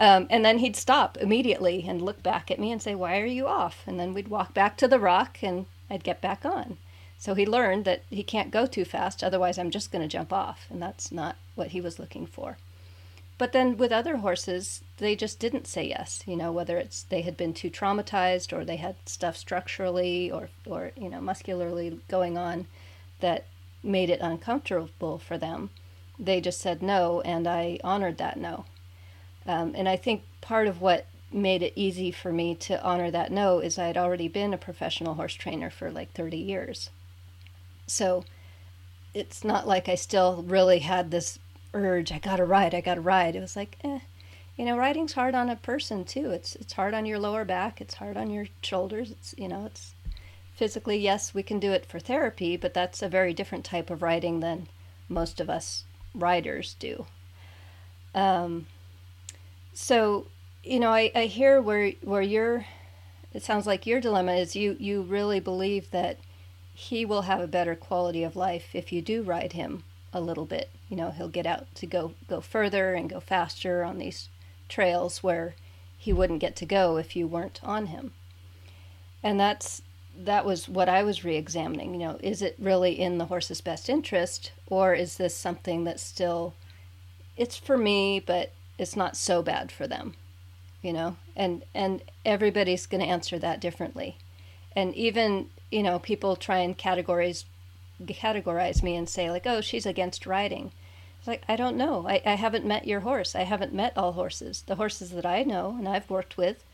Um, 0.00 0.26
and 0.30 0.44
then 0.44 0.58
he'd 0.58 0.76
stop 0.76 1.16
immediately 1.16 1.84
and 1.88 2.00
look 2.00 2.22
back 2.22 2.50
at 2.50 2.60
me 2.60 2.70
and 2.70 2.80
say, 2.80 2.94
Why 2.94 3.20
are 3.20 3.26
you 3.26 3.46
off? 3.48 3.82
And 3.86 3.98
then 3.98 4.14
we'd 4.14 4.28
walk 4.28 4.54
back 4.54 4.76
to 4.78 4.88
the 4.88 5.00
rock 5.00 5.38
and 5.42 5.66
I'd 5.90 6.04
get 6.04 6.20
back 6.20 6.44
on. 6.44 6.78
So 7.18 7.34
he 7.34 7.44
learned 7.44 7.84
that 7.84 8.02
he 8.08 8.22
can't 8.22 8.52
go 8.52 8.66
too 8.66 8.84
fast, 8.84 9.24
otherwise, 9.24 9.58
I'm 9.58 9.72
just 9.72 9.90
going 9.90 10.02
to 10.02 10.08
jump 10.08 10.32
off. 10.32 10.66
And 10.70 10.80
that's 10.80 11.10
not 11.10 11.36
what 11.56 11.68
he 11.68 11.80
was 11.80 11.98
looking 11.98 12.26
for. 12.26 12.58
But 13.38 13.52
then 13.52 13.76
with 13.76 13.92
other 13.92 14.18
horses, 14.18 14.82
they 14.98 15.14
just 15.14 15.38
didn't 15.38 15.68
say 15.68 15.88
yes. 15.88 16.22
You 16.26 16.36
know, 16.36 16.50
whether 16.50 16.76
it's 16.76 17.04
they 17.04 17.22
had 17.22 17.36
been 17.36 17.54
too 17.54 17.70
traumatized 17.70 18.52
or 18.52 18.64
they 18.64 18.76
had 18.76 18.96
stuff 19.06 19.36
structurally 19.36 20.30
or 20.30 20.50
or 20.66 20.90
you 20.96 21.08
know 21.08 21.20
muscularly 21.20 22.00
going 22.08 22.36
on 22.36 22.66
that 23.20 23.46
made 23.82 24.10
it 24.10 24.20
uncomfortable 24.20 25.18
for 25.18 25.38
them. 25.38 25.70
They 26.18 26.40
just 26.40 26.60
said 26.60 26.82
no, 26.82 27.20
and 27.20 27.46
I 27.46 27.78
honored 27.84 28.18
that 28.18 28.36
no. 28.36 28.64
Um, 29.46 29.72
and 29.76 29.88
I 29.88 29.96
think 29.96 30.22
part 30.40 30.66
of 30.66 30.80
what 30.80 31.06
made 31.32 31.62
it 31.62 31.72
easy 31.76 32.10
for 32.10 32.32
me 32.32 32.54
to 32.54 32.82
honor 32.82 33.10
that 33.10 33.30
no 33.30 33.60
is 33.60 33.78
I 33.78 33.86
had 33.86 33.96
already 33.96 34.28
been 34.28 34.52
a 34.52 34.58
professional 34.58 35.14
horse 35.14 35.34
trainer 35.34 35.70
for 35.70 35.90
like 35.90 36.12
30 36.12 36.36
years. 36.36 36.90
So 37.86 38.24
it's 39.14 39.44
not 39.44 39.66
like 39.66 39.88
I 39.88 39.94
still 39.94 40.42
really 40.46 40.80
had 40.80 41.10
this 41.10 41.38
urge, 41.74 42.12
I 42.12 42.18
gotta 42.18 42.44
ride, 42.44 42.74
I 42.74 42.80
gotta 42.80 43.00
ride. 43.00 43.36
It 43.36 43.40
was 43.40 43.56
like, 43.56 43.76
eh, 43.84 44.00
you 44.56 44.64
know, 44.64 44.76
riding's 44.76 45.12
hard 45.12 45.34
on 45.34 45.48
a 45.48 45.56
person 45.56 46.04
too. 46.04 46.30
It's 46.30 46.56
it's 46.56 46.72
hard 46.72 46.94
on 46.94 47.06
your 47.06 47.18
lower 47.18 47.44
back, 47.44 47.80
it's 47.80 47.94
hard 47.94 48.16
on 48.16 48.30
your 48.30 48.46
shoulders. 48.62 49.10
It's 49.10 49.34
you 49.38 49.48
know, 49.48 49.66
it's 49.66 49.94
physically 50.54 50.98
yes, 50.98 51.32
we 51.32 51.42
can 51.42 51.60
do 51.60 51.72
it 51.72 51.86
for 51.86 52.00
therapy, 52.00 52.56
but 52.56 52.74
that's 52.74 53.02
a 53.02 53.08
very 53.08 53.32
different 53.32 53.64
type 53.64 53.90
of 53.90 54.02
riding 54.02 54.40
than 54.40 54.68
most 55.08 55.40
of 55.40 55.48
us 55.48 55.84
riders 56.14 56.74
do. 56.78 57.06
Um, 58.14 58.66
so 59.72 60.26
you 60.64 60.80
know, 60.80 60.90
I, 60.90 61.12
I 61.14 61.26
hear 61.26 61.62
where 61.62 61.92
where 62.02 62.22
your 62.22 62.66
it 63.32 63.44
sounds 63.44 63.66
like 63.66 63.86
your 63.86 64.00
dilemma 64.00 64.32
is 64.32 64.56
you 64.56 64.76
you 64.80 65.02
really 65.02 65.40
believe 65.40 65.90
that 65.92 66.18
he 66.74 67.04
will 67.04 67.22
have 67.22 67.40
a 67.40 67.46
better 67.46 67.74
quality 67.74 68.24
of 68.24 68.36
life 68.36 68.74
if 68.74 68.92
you 68.92 69.02
do 69.02 69.22
ride 69.22 69.52
him 69.52 69.84
a 70.12 70.20
little 70.20 70.44
bit. 70.44 70.70
You 70.88 70.96
know, 70.96 71.10
he'll 71.10 71.28
get 71.28 71.46
out 71.46 71.72
to 71.76 71.86
go 71.86 72.14
go 72.28 72.40
further 72.40 72.94
and 72.94 73.10
go 73.10 73.20
faster 73.20 73.84
on 73.84 73.98
these 73.98 74.28
trails 74.68 75.22
where 75.22 75.54
he 75.96 76.12
wouldn't 76.12 76.40
get 76.40 76.56
to 76.56 76.66
go 76.66 76.96
if 76.96 77.16
you 77.16 77.26
weren't 77.26 77.60
on 77.62 77.86
him. 77.86 78.12
And 79.22 79.38
that's 79.38 79.82
that 80.16 80.44
was 80.44 80.68
what 80.68 80.88
I 80.88 81.02
was 81.02 81.24
re-examining. 81.24 81.92
You 81.92 82.00
know, 82.00 82.18
is 82.22 82.42
it 82.42 82.56
really 82.58 82.98
in 82.98 83.18
the 83.18 83.26
horse's 83.26 83.60
best 83.60 83.88
interest, 83.88 84.52
or 84.66 84.94
is 84.94 85.16
this 85.16 85.36
something 85.36 85.84
that's 85.84 86.02
still 86.02 86.54
it's 87.36 87.56
for 87.56 87.76
me, 87.76 88.20
but 88.20 88.52
it's 88.78 88.96
not 88.96 89.16
so 89.16 89.42
bad 89.42 89.70
for 89.70 89.86
them? 89.86 90.14
you 90.82 90.92
know 90.92 91.16
and 91.36 91.62
and 91.74 92.02
everybody's 92.24 92.86
going 92.86 93.02
to 93.02 93.08
answer 93.08 93.38
that 93.38 93.60
differently 93.60 94.16
and 94.74 94.94
even 94.94 95.48
you 95.70 95.82
know 95.82 95.98
people 95.98 96.36
try 96.36 96.58
and 96.58 96.78
categorize 96.78 97.44
categorize 98.06 98.82
me 98.82 98.96
and 98.96 99.08
say 99.08 99.30
like 99.30 99.46
oh 99.46 99.60
she's 99.60 99.86
against 99.86 100.26
riding 100.26 100.70
it's 101.18 101.26
like 101.26 101.42
i 101.48 101.56
don't 101.56 101.76
know 101.76 102.06
I, 102.06 102.22
I 102.24 102.34
haven't 102.34 102.64
met 102.64 102.86
your 102.86 103.00
horse 103.00 103.34
i 103.34 103.42
haven't 103.42 103.74
met 103.74 103.96
all 103.96 104.12
horses 104.12 104.62
the 104.66 104.76
horses 104.76 105.10
that 105.10 105.26
i 105.26 105.42
know 105.42 105.74
and 105.78 105.88
i've 105.88 106.08
worked 106.08 106.36
with 106.36 106.64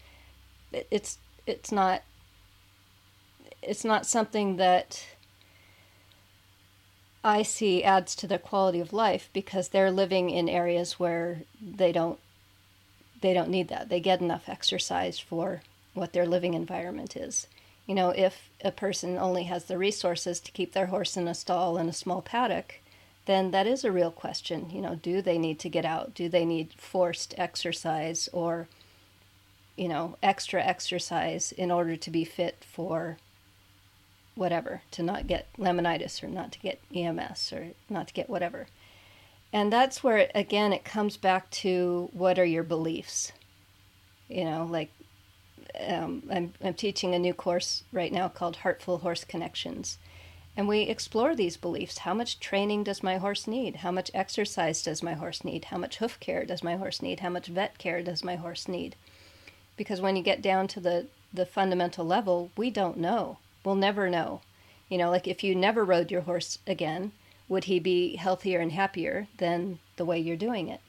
it, 0.73 0.87
it's 0.91 1.19
it's 1.47 1.73
not 1.73 2.03
it's 3.63 3.85
not 3.85 4.07
something 4.07 4.57
that 4.57 5.05
I 7.25 7.43
see 7.43 7.83
adds 7.83 8.15
to 8.17 8.27
their 8.27 8.39
quality 8.39 8.81
of 8.81 8.93
life 8.93 9.31
because 9.33 9.71
they're 9.71 9.91
living 9.91 10.29
in 10.29 10.47
areas 10.49 11.01
where 11.01 11.43
they 11.61 11.91
don't 11.91 12.19
they 13.23 13.33
don't 13.33 13.49
need 13.49 13.69
that. 13.69 13.89
They 13.89 14.01
get 14.01 14.21
enough 14.21 14.51
exercise 14.51 15.19
for 15.19 15.63
what 15.95 16.13
their 16.13 16.27
living 16.27 16.53
environment 16.53 17.17
is. 17.17 17.47
You 17.87 17.95
know, 17.95 18.11
if 18.11 18.51
a 18.63 18.71
person 18.71 19.19
only 19.19 19.45
has 19.45 19.67
the 19.67 19.77
resources 19.77 20.41
to 20.41 20.53
keep 20.53 20.73
their 20.73 20.87
horse 20.87 21.17
in 21.17 21.29
a 21.29 21.35
stall 21.35 21.77
in 21.77 21.89
a 21.89 21.93
small 21.93 22.23
paddock, 22.23 22.81
then 23.27 23.51
that 23.51 23.67
is 23.67 23.85
a 23.85 23.93
real 23.93 24.11
question. 24.11 24.71
You 24.71 24.81
know, 24.81 24.95
do 24.95 25.21
they 25.21 25.39
need 25.39 25.59
to 25.61 25.69
get 25.69 25.85
out? 25.85 26.15
Do 26.15 26.29
they 26.29 26.45
need 26.45 26.75
forced 26.77 27.35
exercise 27.37 28.29
or, 28.33 28.69
you 29.77 29.89
know, 29.89 30.17
extra 30.23 30.63
exercise 30.63 31.53
in 31.53 31.71
order 31.71 31.97
to 31.97 32.11
be 32.11 32.25
fit 32.25 32.65
for 32.65 33.19
whatever, 34.35 34.83
to 34.91 35.03
not 35.03 35.27
get 35.27 35.47
laminitis 35.59 36.23
or 36.23 36.29
not 36.29 36.53
to 36.53 36.59
get 36.59 36.81
EMS 36.95 37.53
or 37.53 37.69
not 37.89 38.09
to 38.09 38.15
get 38.15 38.31
whatever? 38.31 38.67
And 39.53 39.73
that's 39.73 40.03
where, 40.03 40.31
again, 40.35 40.73
it 40.73 40.85
comes 40.85 41.17
back 41.17 41.51
to 41.51 42.09
what 42.13 42.39
are 42.39 42.45
your 42.45 42.65
beliefs? 42.65 43.33
You 44.29 44.45
know, 44.45 44.67
like 44.69 44.91
um, 45.89 46.23
I'm, 46.31 46.53
I'm 46.63 46.75
teaching 46.75 47.15
a 47.15 47.19
new 47.19 47.35
course 47.35 47.85
right 47.93 48.13
now 48.13 48.29
called 48.29 48.57
Heartful 48.57 48.99
Horse 48.99 49.25
Connections. 49.25 49.99
And 50.57 50.69
we 50.69 50.83
explore 50.83 51.35
these 51.35 51.57
beliefs. 51.57 51.99
How 51.99 52.15
much 52.15 52.39
training 52.39 52.85
does 52.85 53.03
my 53.03 53.17
horse 53.17 53.49
need? 53.49 53.77
How 53.77 53.91
much 53.91 54.11
exercise 54.15 54.83
does 54.83 55.03
my 55.03 55.15
horse 55.15 55.43
need? 55.45 55.67
How 55.67 55.79
much 55.79 55.97
hoof 55.97 56.21
care 56.21 56.45
does 56.45 56.63
my 56.63 56.77
horse 56.77 57.03
need? 57.03 57.21
How 57.21 57.29
much 57.29 57.49
vet 57.49 57.77
care 57.79 58.03
does 58.03 58.23
my 58.23 58.37
horse 58.37 58.69
need? 58.69 58.95
Because 59.77 60.01
when 60.01 60.15
you 60.15 60.23
get 60.23 60.43
down 60.43 60.69
to 60.69 60.81
the, 60.81 61.07
the 61.33 61.47
fundamental 61.47 62.07
level, 62.07 62.51
we 62.57 62.71
don't 62.71 62.99
know. 62.99 63.39
We'll 63.65 63.75
never 63.75 64.09
know. 64.09 64.43
You 64.89 64.99
know, 64.99 65.11
like 65.11 65.27
if 65.27 65.43
you 65.43 65.57
never 65.57 65.85
rode 65.85 66.13
your 66.13 66.21
horse 66.21 66.59
again, 66.69 67.11
would 67.49 67.65
he 67.65 67.81
be 67.81 68.15
healthier 68.17 68.61
and 68.61 68.71
happier 68.71 69.27
than 69.39 69.81
the 69.97 70.05
way 70.05 70.21
you're 70.21 70.37
doing 70.37 70.69
it? 70.69 70.81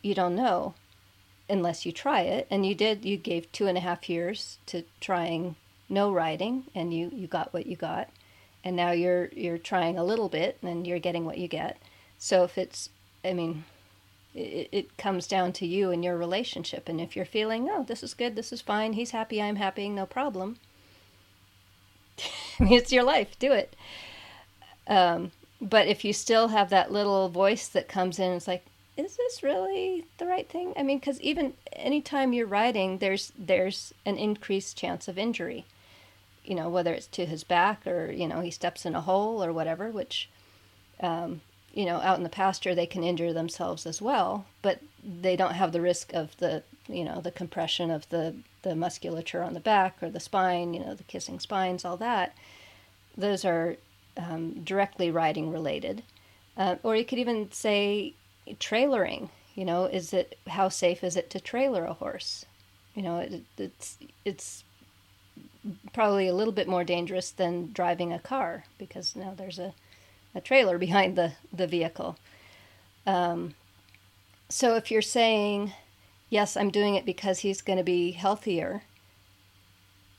You 0.00 0.14
don't 0.14 0.36
know 0.36 0.74
unless 1.48 1.86
you 1.86 1.92
try 1.92 2.22
it. 2.22 2.46
And 2.50 2.66
you 2.66 2.74
did, 2.74 3.04
you 3.04 3.16
gave 3.16 3.50
two 3.52 3.66
and 3.66 3.78
a 3.78 3.80
half 3.80 4.08
years 4.08 4.58
to 4.66 4.84
trying 5.00 5.56
no 5.88 6.12
riding 6.12 6.64
and 6.74 6.92
you, 6.92 7.10
you 7.12 7.26
got 7.26 7.52
what 7.52 7.66
you 7.66 7.76
got. 7.76 8.08
And 8.64 8.74
now 8.74 8.90
you're 8.90 9.26
you're 9.26 9.58
trying 9.58 9.96
a 9.96 10.04
little 10.04 10.28
bit 10.28 10.58
and 10.60 10.86
you're 10.86 10.98
getting 10.98 11.24
what 11.24 11.38
you 11.38 11.46
get. 11.46 11.78
So 12.18 12.42
if 12.42 12.58
it's 12.58 12.90
I 13.24 13.32
mean 13.32 13.64
it, 14.34 14.68
it 14.72 14.96
comes 14.98 15.26
down 15.26 15.52
to 15.54 15.66
you 15.66 15.90
and 15.90 16.04
your 16.04 16.16
relationship. 16.16 16.88
And 16.88 17.00
if 17.00 17.16
you're 17.16 17.24
feeling, 17.24 17.68
oh, 17.70 17.84
this 17.84 18.02
is 18.02 18.14
good, 18.14 18.36
this 18.36 18.52
is 18.52 18.60
fine, 18.60 18.92
he's 18.92 19.12
happy, 19.12 19.40
I'm 19.40 19.56
happy, 19.56 19.88
no 19.88 20.04
problem. 20.04 20.58
I 22.58 22.64
mean, 22.64 22.72
it's 22.74 22.92
your 22.92 23.04
life. 23.04 23.38
Do 23.38 23.52
it. 23.52 23.74
Um, 24.86 25.32
but 25.60 25.88
if 25.88 26.04
you 26.04 26.12
still 26.12 26.48
have 26.48 26.70
that 26.70 26.92
little 26.92 27.28
voice 27.28 27.68
that 27.68 27.88
comes 27.88 28.18
in, 28.18 28.32
it's 28.32 28.46
like, 28.46 28.64
is 28.96 29.16
this 29.16 29.42
really 29.42 30.06
the 30.18 30.26
right 30.26 30.48
thing? 30.48 30.72
I 30.76 30.82
mean, 30.82 30.98
because 30.98 31.20
even 31.20 31.54
anytime 31.72 32.32
you're 32.32 32.46
riding, 32.46 32.98
there's 32.98 33.32
there's 33.38 33.92
an 34.04 34.16
increased 34.16 34.76
chance 34.76 35.06
of 35.08 35.18
injury. 35.18 35.66
You 36.44 36.54
know, 36.54 36.68
whether 36.68 36.94
it's 36.94 37.08
to 37.08 37.26
his 37.26 37.44
back 37.44 37.86
or 37.86 38.10
you 38.10 38.26
know 38.26 38.40
he 38.40 38.50
steps 38.50 38.86
in 38.86 38.94
a 38.94 39.02
hole 39.02 39.44
or 39.44 39.52
whatever, 39.52 39.90
which, 39.90 40.28
um, 41.00 41.42
you 41.74 41.84
know, 41.84 41.96
out 41.96 42.16
in 42.16 42.22
the 42.22 42.30
pasture 42.30 42.74
they 42.74 42.86
can 42.86 43.04
injure 43.04 43.32
themselves 43.32 43.84
as 43.84 44.00
well, 44.00 44.46
but 44.62 44.80
they 45.04 45.36
don't 45.36 45.54
have 45.54 45.72
the 45.72 45.80
risk 45.80 46.12
of 46.14 46.36
the 46.38 46.62
you 46.88 47.04
know 47.04 47.20
the 47.20 47.30
compression 47.30 47.90
of 47.90 48.08
the 48.08 48.34
the 48.62 48.74
musculature 48.74 49.42
on 49.42 49.54
the 49.54 49.60
back 49.60 50.02
or 50.02 50.08
the 50.08 50.20
spine. 50.20 50.72
You 50.72 50.80
know, 50.80 50.94
the 50.94 51.04
kissing 51.04 51.38
spines, 51.38 51.84
all 51.84 51.98
that. 51.98 52.34
Those 53.16 53.44
are 53.44 53.76
um, 54.16 54.62
directly 54.64 55.10
riding 55.10 55.50
related. 55.50 56.02
Uh, 56.56 56.76
or 56.82 56.96
you 56.96 57.04
could 57.04 57.18
even 57.18 57.52
say 57.52 58.14
trailering. 58.54 59.30
You 59.54 59.64
know, 59.64 59.84
is 59.84 60.12
it 60.12 60.38
how 60.48 60.68
safe 60.68 61.02
is 61.02 61.16
it 61.16 61.30
to 61.30 61.40
trailer 61.40 61.84
a 61.84 61.94
horse? 61.94 62.44
You 62.94 63.02
know, 63.02 63.18
it, 63.18 63.42
it's 63.58 63.96
it's 64.24 64.64
probably 65.92 66.28
a 66.28 66.34
little 66.34 66.52
bit 66.52 66.68
more 66.68 66.84
dangerous 66.84 67.30
than 67.30 67.72
driving 67.72 68.12
a 68.12 68.18
car 68.18 68.64
because 68.78 69.16
now 69.16 69.34
there's 69.36 69.58
a, 69.58 69.74
a 70.34 70.40
trailer 70.40 70.78
behind 70.86 71.16
the 71.16 71.32
the 71.52 71.66
vehicle. 71.66 72.16
Um, 73.06 73.54
so 74.48 74.76
if 74.76 74.90
you're 74.90 75.02
saying, 75.02 75.72
yes, 76.30 76.56
I'm 76.56 76.70
doing 76.70 76.94
it 76.94 77.06
because 77.06 77.40
he's 77.40 77.62
going 77.62 77.78
to 77.78 77.84
be 77.84 78.12
healthier, 78.12 78.82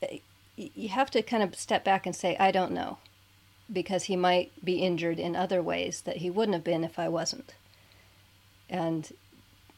eh, 0.02 0.20
you 0.56 0.90
have 0.90 1.12
to 1.12 1.22
kind 1.22 1.44
of 1.44 1.56
step 1.56 1.84
back 1.84 2.06
and 2.06 2.16
say, 2.16 2.36
I 2.38 2.52
don't 2.52 2.72
know 2.72 2.98
because 3.72 4.06
he 4.06 4.16
might 4.16 4.52
be 4.64 4.80
injured 4.80 5.20
in 5.20 5.36
other 5.36 5.62
ways 5.62 6.02
that 6.02 6.18
he 6.18 6.30
wouldn't 6.30 6.56
have 6.56 6.64
been 6.64 6.84
if 6.84 6.98
I 6.98 7.10
wasn't. 7.10 7.54
And 8.70 9.12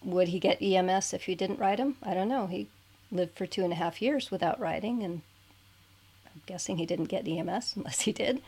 would 0.04 0.30
he 0.30 0.40
get 0.40 0.62
EMS 0.62 1.14
if 1.14 1.28
you 1.28 1.36
didn't 1.36 1.60
ride 1.60 1.80
him? 1.80 1.96
I 2.04 2.14
don't 2.14 2.30
know. 2.30 2.48
He 2.48 2.68
lived 3.12 3.38
for 3.38 3.46
two 3.46 3.64
and 3.64 3.74
a 3.74 3.76
half 3.76 4.02
years 4.02 4.32
without 4.32 4.60
riding, 4.60 5.04
and 5.04 5.22
I'm 6.26 6.42
guessing 6.46 6.78
he 6.78 6.86
didn't 6.86 7.06
get 7.06 7.28
EMS 7.28 7.74
unless 7.78 8.02
he 8.02 8.12
did. 8.12 8.42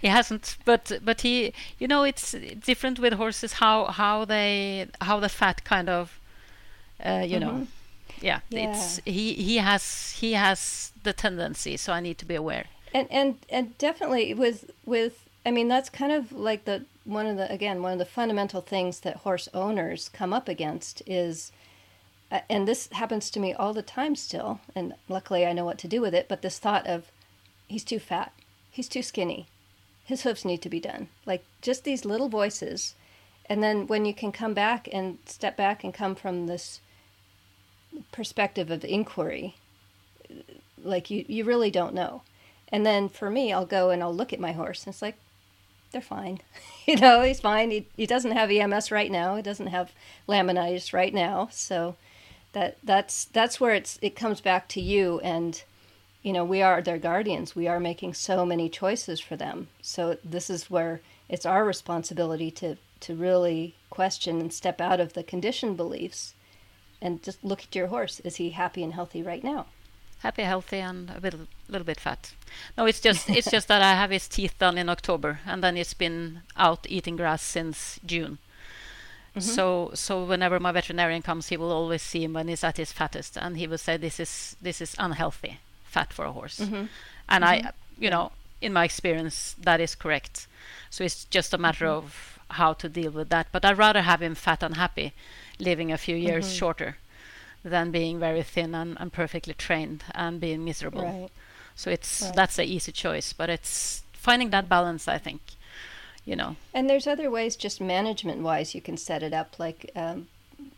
He 0.00 0.08
hasn't, 0.08 0.56
but 0.64 0.98
but 1.04 1.20
he, 1.20 1.52
you 1.78 1.86
know, 1.86 2.02
it's 2.02 2.32
different 2.32 2.98
with 2.98 3.12
horses 3.14 3.54
how 3.54 3.86
how 3.86 4.24
they 4.24 4.88
how 5.00 5.20
the 5.20 5.28
fat 5.28 5.64
kind 5.64 5.88
of, 5.88 6.18
uh, 7.04 7.24
you 7.24 7.38
mm-hmm. 7.38 7.40
know, 7.40 7.66
yeah, 8.20 8.40
yeah, 8.48 8.70
it's 8.70 9.00
he 9.04 9.34
he 9.34 9.58
has 9.58 10.12
he 10.18 10.32
has 10.32 10.92
the 11.04 11.12
tendency, 11.12 11.76
so 11.76 11.92
I 11.92 12.00
need 12.00 12.18
to 12.18 12.24
be 12.24 12.34
aware 12.34 12.64
and 12.94 13.08
and 13.10 13.38
and 13.50 13.76
definitely 13.76 14.32
with 14.32 14.70
with 14.86 15.28
I 15.44 15.50
mean 15.50 15.68
that's 15.68 15.90
kind 15.90 16.12
of 16.12 16.32
like 16.32 16.64
the 16.64 16.86
one 17.04 17.26
of 17.26 17.36
the 17.36 17.50
again 17.52 17.82
one 17.82 17.92
of 17.92 17.98
the 17.98 18.04
fundamental 18.04 18.60
things 18.60 19.00
that 19.00 19.18
horse 19.18 19.48
owners 19.52 20.08
come 20.08 20.32
up 20.32 20.48
against 20.48 21.02
is 21.06 21.52
uh, 22.32 22.40
and 22.48 22.66
this 22.66 22.88
happens 22.92 23.30
to 23.30 23.40
me 23.40 23.52
all 23.52 23.72
the 23.72 23.82
time 23.82 24.16
still 24.16 24.60
and 24.74 24.94
luckily 25.08 25.46
I 25.46 25.52
know 25.52 25.64
what 25.64 25.78
to 25.78 25.88
do 25.88 26.00
with 26.00 26.14
it 26.14 26.28
but 26.28 26.42
this 26.42 26.58
thought 26.58 26.86
of 26.86 27.10
he's 27.68 27.84
too 27.84 27.98
fat. 27.98 28.32
He's 28.70 28.88
too 28.88 29.02
skinny. 29.02 29.46
His 30.04 30.22
hoofs 30.22 30.44
need 30.44 30.62
to 30.62 30.68
be 30.68 30.80
done. 30.80 31.08
Like 31.26 31.44
just 31.62 31.84
these 31.84 32.04
little 32.04 32.28
voices. 32.28 32.94
And 33.46 33.62
then 33.62 33.86
when 33.86 34.04
you 34.04 34.14
can 34.14 34.32
come 34.32 34.54
back 34.54 34.88
and 34.92 35.18
step 35.26 35.56
back 35.56 35.84
and 35.84 35.92
come 35.92 36.14
from 36.14 36.46
this 36.46 36.80
perspective 38.12 38.70
of 38.70 38.84
inquiry, 38.84 39.56
like 40.82 41.10
you, 41.10 41.24
you 41.28 41.44
really 41.44 41.70
don't 41.70 41.94
know. 41.94 42.22
And 42.68 42.84
then 42.84 43.08
for 43.08 43.30
me, 43.30 43.52
I'll 43.52 43.66
go 43.66 43.90
and 43.90 44.02
I'll 44.02 44.14
look 44.14 44.32
at 44.32 44.40
my 44.40 44.52
horse 44.52 44.84
and 44.84 44.92
it's 44.92 45.02
like, 45.02 45.16
they're 45.94 46.02
fine. 46.02 46.40
you 46.86 46.96
know, 46.96 47.22
he's 47.22 47.40
fine. 47.40 47.70
He, 47.70 47.86
he 47.96 48.04
doesn't 48.04 48.32
have 48.32 48.50
EMS 48.50 48.90
right 48.90 49.10
now. 49.10 49.36
He 49.36 49.42
doesn't 49.42 49.68
have 49.68 49.92
laminitis 50.28 50.92
right 50.92 51.14
now. 51.14 51.48
So 51.50 51.96
that 52.52 52.76
that's 52.84 53.24
that's 53.26 53.58
where 53.58 53.74
it's 53.74 53.98
it 54.02 54.14
comes 54.14 54.42
back 54.42 54.68
to 54.68 54.80
you 54.80 55.20
and 55.20 55.62
you 56.22 56.32
know, 56.32 56.44
we 56.44 56.62
are 56.62 56.80
their 56.80 56.98
guardians. 56.98 57.54
We 57.54 57.68
are 57.68 57.78
making 57.78 58.14
so 58.14 58.46
many 58.46 58.70
choices 58.70 59.20
for 59.20 59.36
them. 59.36 59.68
So 59.82 60.16
this 60.24 60.48
is 60.48 60.70
where 60.70 61.02
it's 61.28 61.46
our 61.46 61.64
responsibility 61.64 62.50
to 62.52 62.76
to 63.00 63.14
really 63.14 63.74
question 63.90 64.40
and 64.40 64.52
step 64.52 64.80
out 64.80 65.00
of 65.00 65.12
the 65.12 65.22
conditioned 65.22 65.76
beliefs 65.76 66.34
and 67.00 67.22
just 67.22 67.44
look 67.44 67.62
at 67.62 67.74
your 67.74 67.88
horse. 67.88 68.20
Is 68.20 68.36
he 68.36 68.50
happy 68.50 68.82
and 68.82 68.94
healthy 68.94 69.22
right 69.22 69.44
now? 69.44 69.66
Happy, 70.24 70.42
healthy, 70.42 70.78
and 70.78 71.10
a 71.10 71.20
little, 71.20 71.46
little 71.68 71.84
bit 71.84 72.00
fat. 72.00 72.32
No, 72.78 72.86
it's 72.86 73.00
just 73.00 73.28
it's 73.28 73.50
just 73.50 73.68
that 73.68 73.82
I 73.82 73.92
have 73.92 74.10
his 74.10 74.26
teeth 74.26 74.58
done 74.58 74.78
in 74.78 74.88
October, 74.88 75.40
and 75.46 75.62
then 75.62 75.76
it's 75.76 75.92
been 75.92 76.40
out 76.56 76.86
eating 76.88 77.16
grass 77.16 77.42
since 77.42 78.00
June. 78.06 78.38
Mm-hmm. 79.36 79.40
So 79.40 79.90
so 79.92 80.24
whenever 80.24 80.58
my 80.58 80.72
veterinarian 80.72 81.20
comes, 81.20 81.48
he 81.48 81.58
will 81.58 81.70
always 81.70 82.00
see 82.00 82.24
him 82.24 82.32
when 82.32 82.48
he's 82.48 82.64
at 82.64 82.78
his 82.78 82.90
fattest, 82.90 83.36
and 83.36 83.58
he 83.58 83.66
will 83.66 83.76
say 83.76 83.98
this 83.98 84.18
is 84.18 84.56
this 84.62 84.80
is 84.80 84.96
unhealthy 84.98 85.58
fat 85.84 86.10
for 86.10 86.24
a 86.24 86.32
horse. 86.32 86.58
Mm-hmm. 86.60 86.86
And 87.28 87.44
mm-hmm. 87.44 87.66
I, 87.66 87.72
you 87.98 88.08
know, 88.08 88.32
in 88.62 88.72
my 88.72 88.84
experience, 88.84 89.54
that 89.60 89.78
is 89.78 89.94
correct. 89.94 90.46
So 90.88 91.04
it's 91.04 91.26
just 91.26 91.52
a 91.52 91.58
matter 91.58 91.84
mm-hmm. 91.84 92.06
of 92.06 92.38
how 92.48 92.72
to 92.72 92.88
deal 92.88 93.10
with 93.10 93.28
that. 93.28 93.48
But 93.52 93.64
I'd 93.64 93.76
rather 93.76 94.02
have 94.02 94.22
him 94.22 94.34
fat 94.34 94.62
and 94.62 94.76
happy, 94.76 95.12
living 95.58 95.92
a 95.92 95.98
few 95.98 96.16
years 96.16 96.46
mm-hmm. 96.46 96.56
shorter, 96.56 96.96
than 97.64 97.90
being 97.90 98.20
very 98.20 98.42
thin 98.42 98.74
and, 98.74 98.96
and 99.00 99.12
perfectly 99.12 99.54
trained 99.54 100.04
and 100.14 100.38
being 100.40 100.64
miserable. 100.64 101.02
Right. 101.02 101.30
So 101.74 101.90
it's 101.90 102.22
right. 102.22 102.34
that's 102.34 102.56
the 102.56 102.64
easy 102.64 102.92
choice, 102.92 103.32
but 103.32 103.50
it's 103.50 104.02
finding 104.12 104.50
that 104.50 104.68
balance. 104.68 105.08
I 105.08 105.18
think, 105.18 105.40
you 106.24 106.36
know. 106.36 106.56
And 106.72 106.88
there's 106.88 107.06
other 107.06 107.30
ways, 107.30 107.56
just 107.56 107.80
management 107.80 108.42
wise, 108.42 108.74
you 108.74 108.80
can 108.80 108.96
set 108.96 109.22
it 109.22 109.32
up. 109.32 109.58
Like 109.58 109.90
um, 109.96 110.28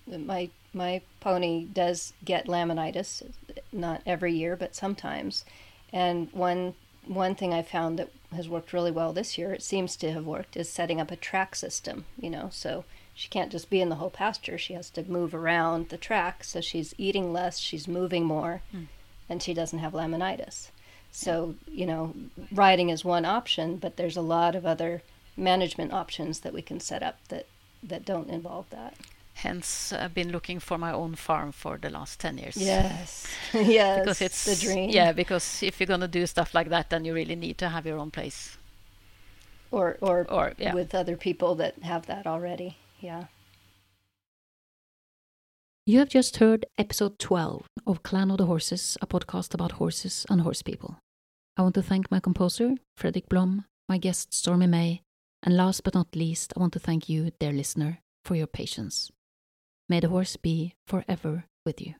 my 0.07 0.49
my 0.72 1.03
pony 1.20 1.64
does 1.64 2.12
get 2.25 2.46
laminitis, 2.46 3.22
not 3.72 4.03
every 4.07 4.33
year, 4.33 4.57
but 4.57 4.75
sometimes. 4.75 5.44
And 5.92 6.29
one 6.33 6.75
one 7.07 7.35
thing 7.35 7.53
I 7.53 7.62
found 7.62 7.99
that 7.99 8.11
has 8.35 8.49
worked 8.49 8.72
really 8.72 8.90
well 8.90 9.12
this 9.12 9.37
year, 9.37 9.53
it 9.53 9.62
seems 9.62 9.96
to 9.96 10.12
have 10.12 10.27
worked, 10.27 10.57
is 10.57 10.68
setting 10.68 11.01
up 11.01 11.11
a 11.11 11.16
track 11.16 11.55
system. 11.55 12.05
You 12.18 12.31
know, 12.31 12.49
so 12.53 12.85
she 13.16 13.29
can't 13.29 13.50
just 13.50 13.70
be 13.70 13.81
in 13.81 13.88
the 13.88 13.96
whole 13.96 14.11
pasture; 14.11 14.59
she 14.59 14.74
has 14.74 14.90
to 14.90 15.11
move 15.11 15.35
around 15.35 15.88
the 15.88 15.96
track. 15.96 16.44
So 16.44 16.61
she's 16.61 16.94
eating 16.98 17.33
less, 17.33 17.59
she's 17.59 17.88
moving 17.88 18.24
more, 18.24 18.61
mm. 18.72 18.87
and 19.29 19.42
she 19.42 19.55
doesn't 19.55 19.79
have 19.79 19.94
laminitis. 19.94 20.68
So 21.11 21.55
you 21.66 21.87
know, 21.87 22.14
riding 22.52 22.90
is 22.90 23.05
one 23.05 23.24
option, 23.24 23.79
but 23.79 23.96
there's 23.96 24.18
a 24.18 24.22
lot 24.37 24.55
of 24.55 24.66
other 24.66 25.02
management 25.35 25.92
options 25.94 26.40
that 26.40 26.52
we 26.52 26.61
can 26.61 26.79
set 26.79 27.02
up 27.02 27.16
that 27.29 27.46
that 27.83 28.05
don't 28.05 28.29
involve 28.29 28.68
that. 28.68 28.94
Hence, 29.33 29.92
I've 29.92 30.14
been 30.14 30.31
looking 30.31 30.61
for 30.61 30.79
my 30.79 30.92
own 30.92 31.14
farm 31.14 31.52
for 31.52 31.76
the 31.76 31.90
last 31.90 32.20
10 32.20 32.38
years. 32.38 32.57
Yes, 32.57 33.26
yes, 33.52 34.00
because 34.00 34.20
it's 34.22 34.44
the 34.44 34.57
dream. 34.57 34.90
Yeah, 34.90 35.12
because 35.12 35.62
if 35.62 35.81
you're 35.81 35.87
going 35.87 36.00
to 36.00 36.09
do 36.09 36.26
stuff 36.26 36.55
like 36.55 36.68
that, 36.68 36.90
then 36.90 37.05
you 37.05 37.14
really 37.14 37.37
need 37.37 37.59
to 37.59 37.68
have 37.68 37.87
your 37.87 37.98
own 37.98 38.11
place. 38.11 38.57
Or, 39.70 39.98
or, 40.00 40.26
or 40.31 40.55
yeah. 40.59 40.74
with 40.74 40.94
other 40.94 41.16
people 41.16 41.55
that 41.57 41.83
have 41.83 42.07
that 42.07 42.26
already. 42.26 42.76
Yeah. 43.00 43.24
You 45.87 45.98
have 46.00 46.09
just 46.09 46.38
heard 46.38 46.66
episode 46.78 47.18
12 47.18 47.66
of 47.87 48.02
Clan 48.02 48.30
of 48.30 48.38
the 48.38 48.46
Horses, 48.46 48.98
a 49.00 49.06
podcast 49.06 49.54
about 49.54 49.72
horses 49.72 50.26
and 50.28 50.40
horse 50.40 50.62
people. 50.62 50.98
I 51.56 51.62
want 51.62 51.74
to 51.76 51.82
thank 51.82 52.11
my 52.11 52.20
composer, 52.20 52.74
Fredrik 52.96 53.28
Blom, 53.28 53.64
my 53.88 53.98
guest, 53.98 54.35
Stormy 54.35 54.66
May, 54.66 55.02
and 55.42 55.56
last 55.56 55.85
but 55.85 55.94
not 55.94 56.16
least, 56.16 56.52
I 56.56 56.61
want 56.61 56.72
to 56.72 56.80
thank 56.80 57.09
you, 57.09 57.30
dear 57.38 57.52
listener, 57.52 58.00
for 58.24 58.35
your 58.35 58.48
patience. 58.48 59.12
May 59.88 60.00
the 60.00 60.09
horse 60.09 60.37
be 60.37 60.74
forever 60.88 61.44
with 61.64 61.80
you. 61.80 61.94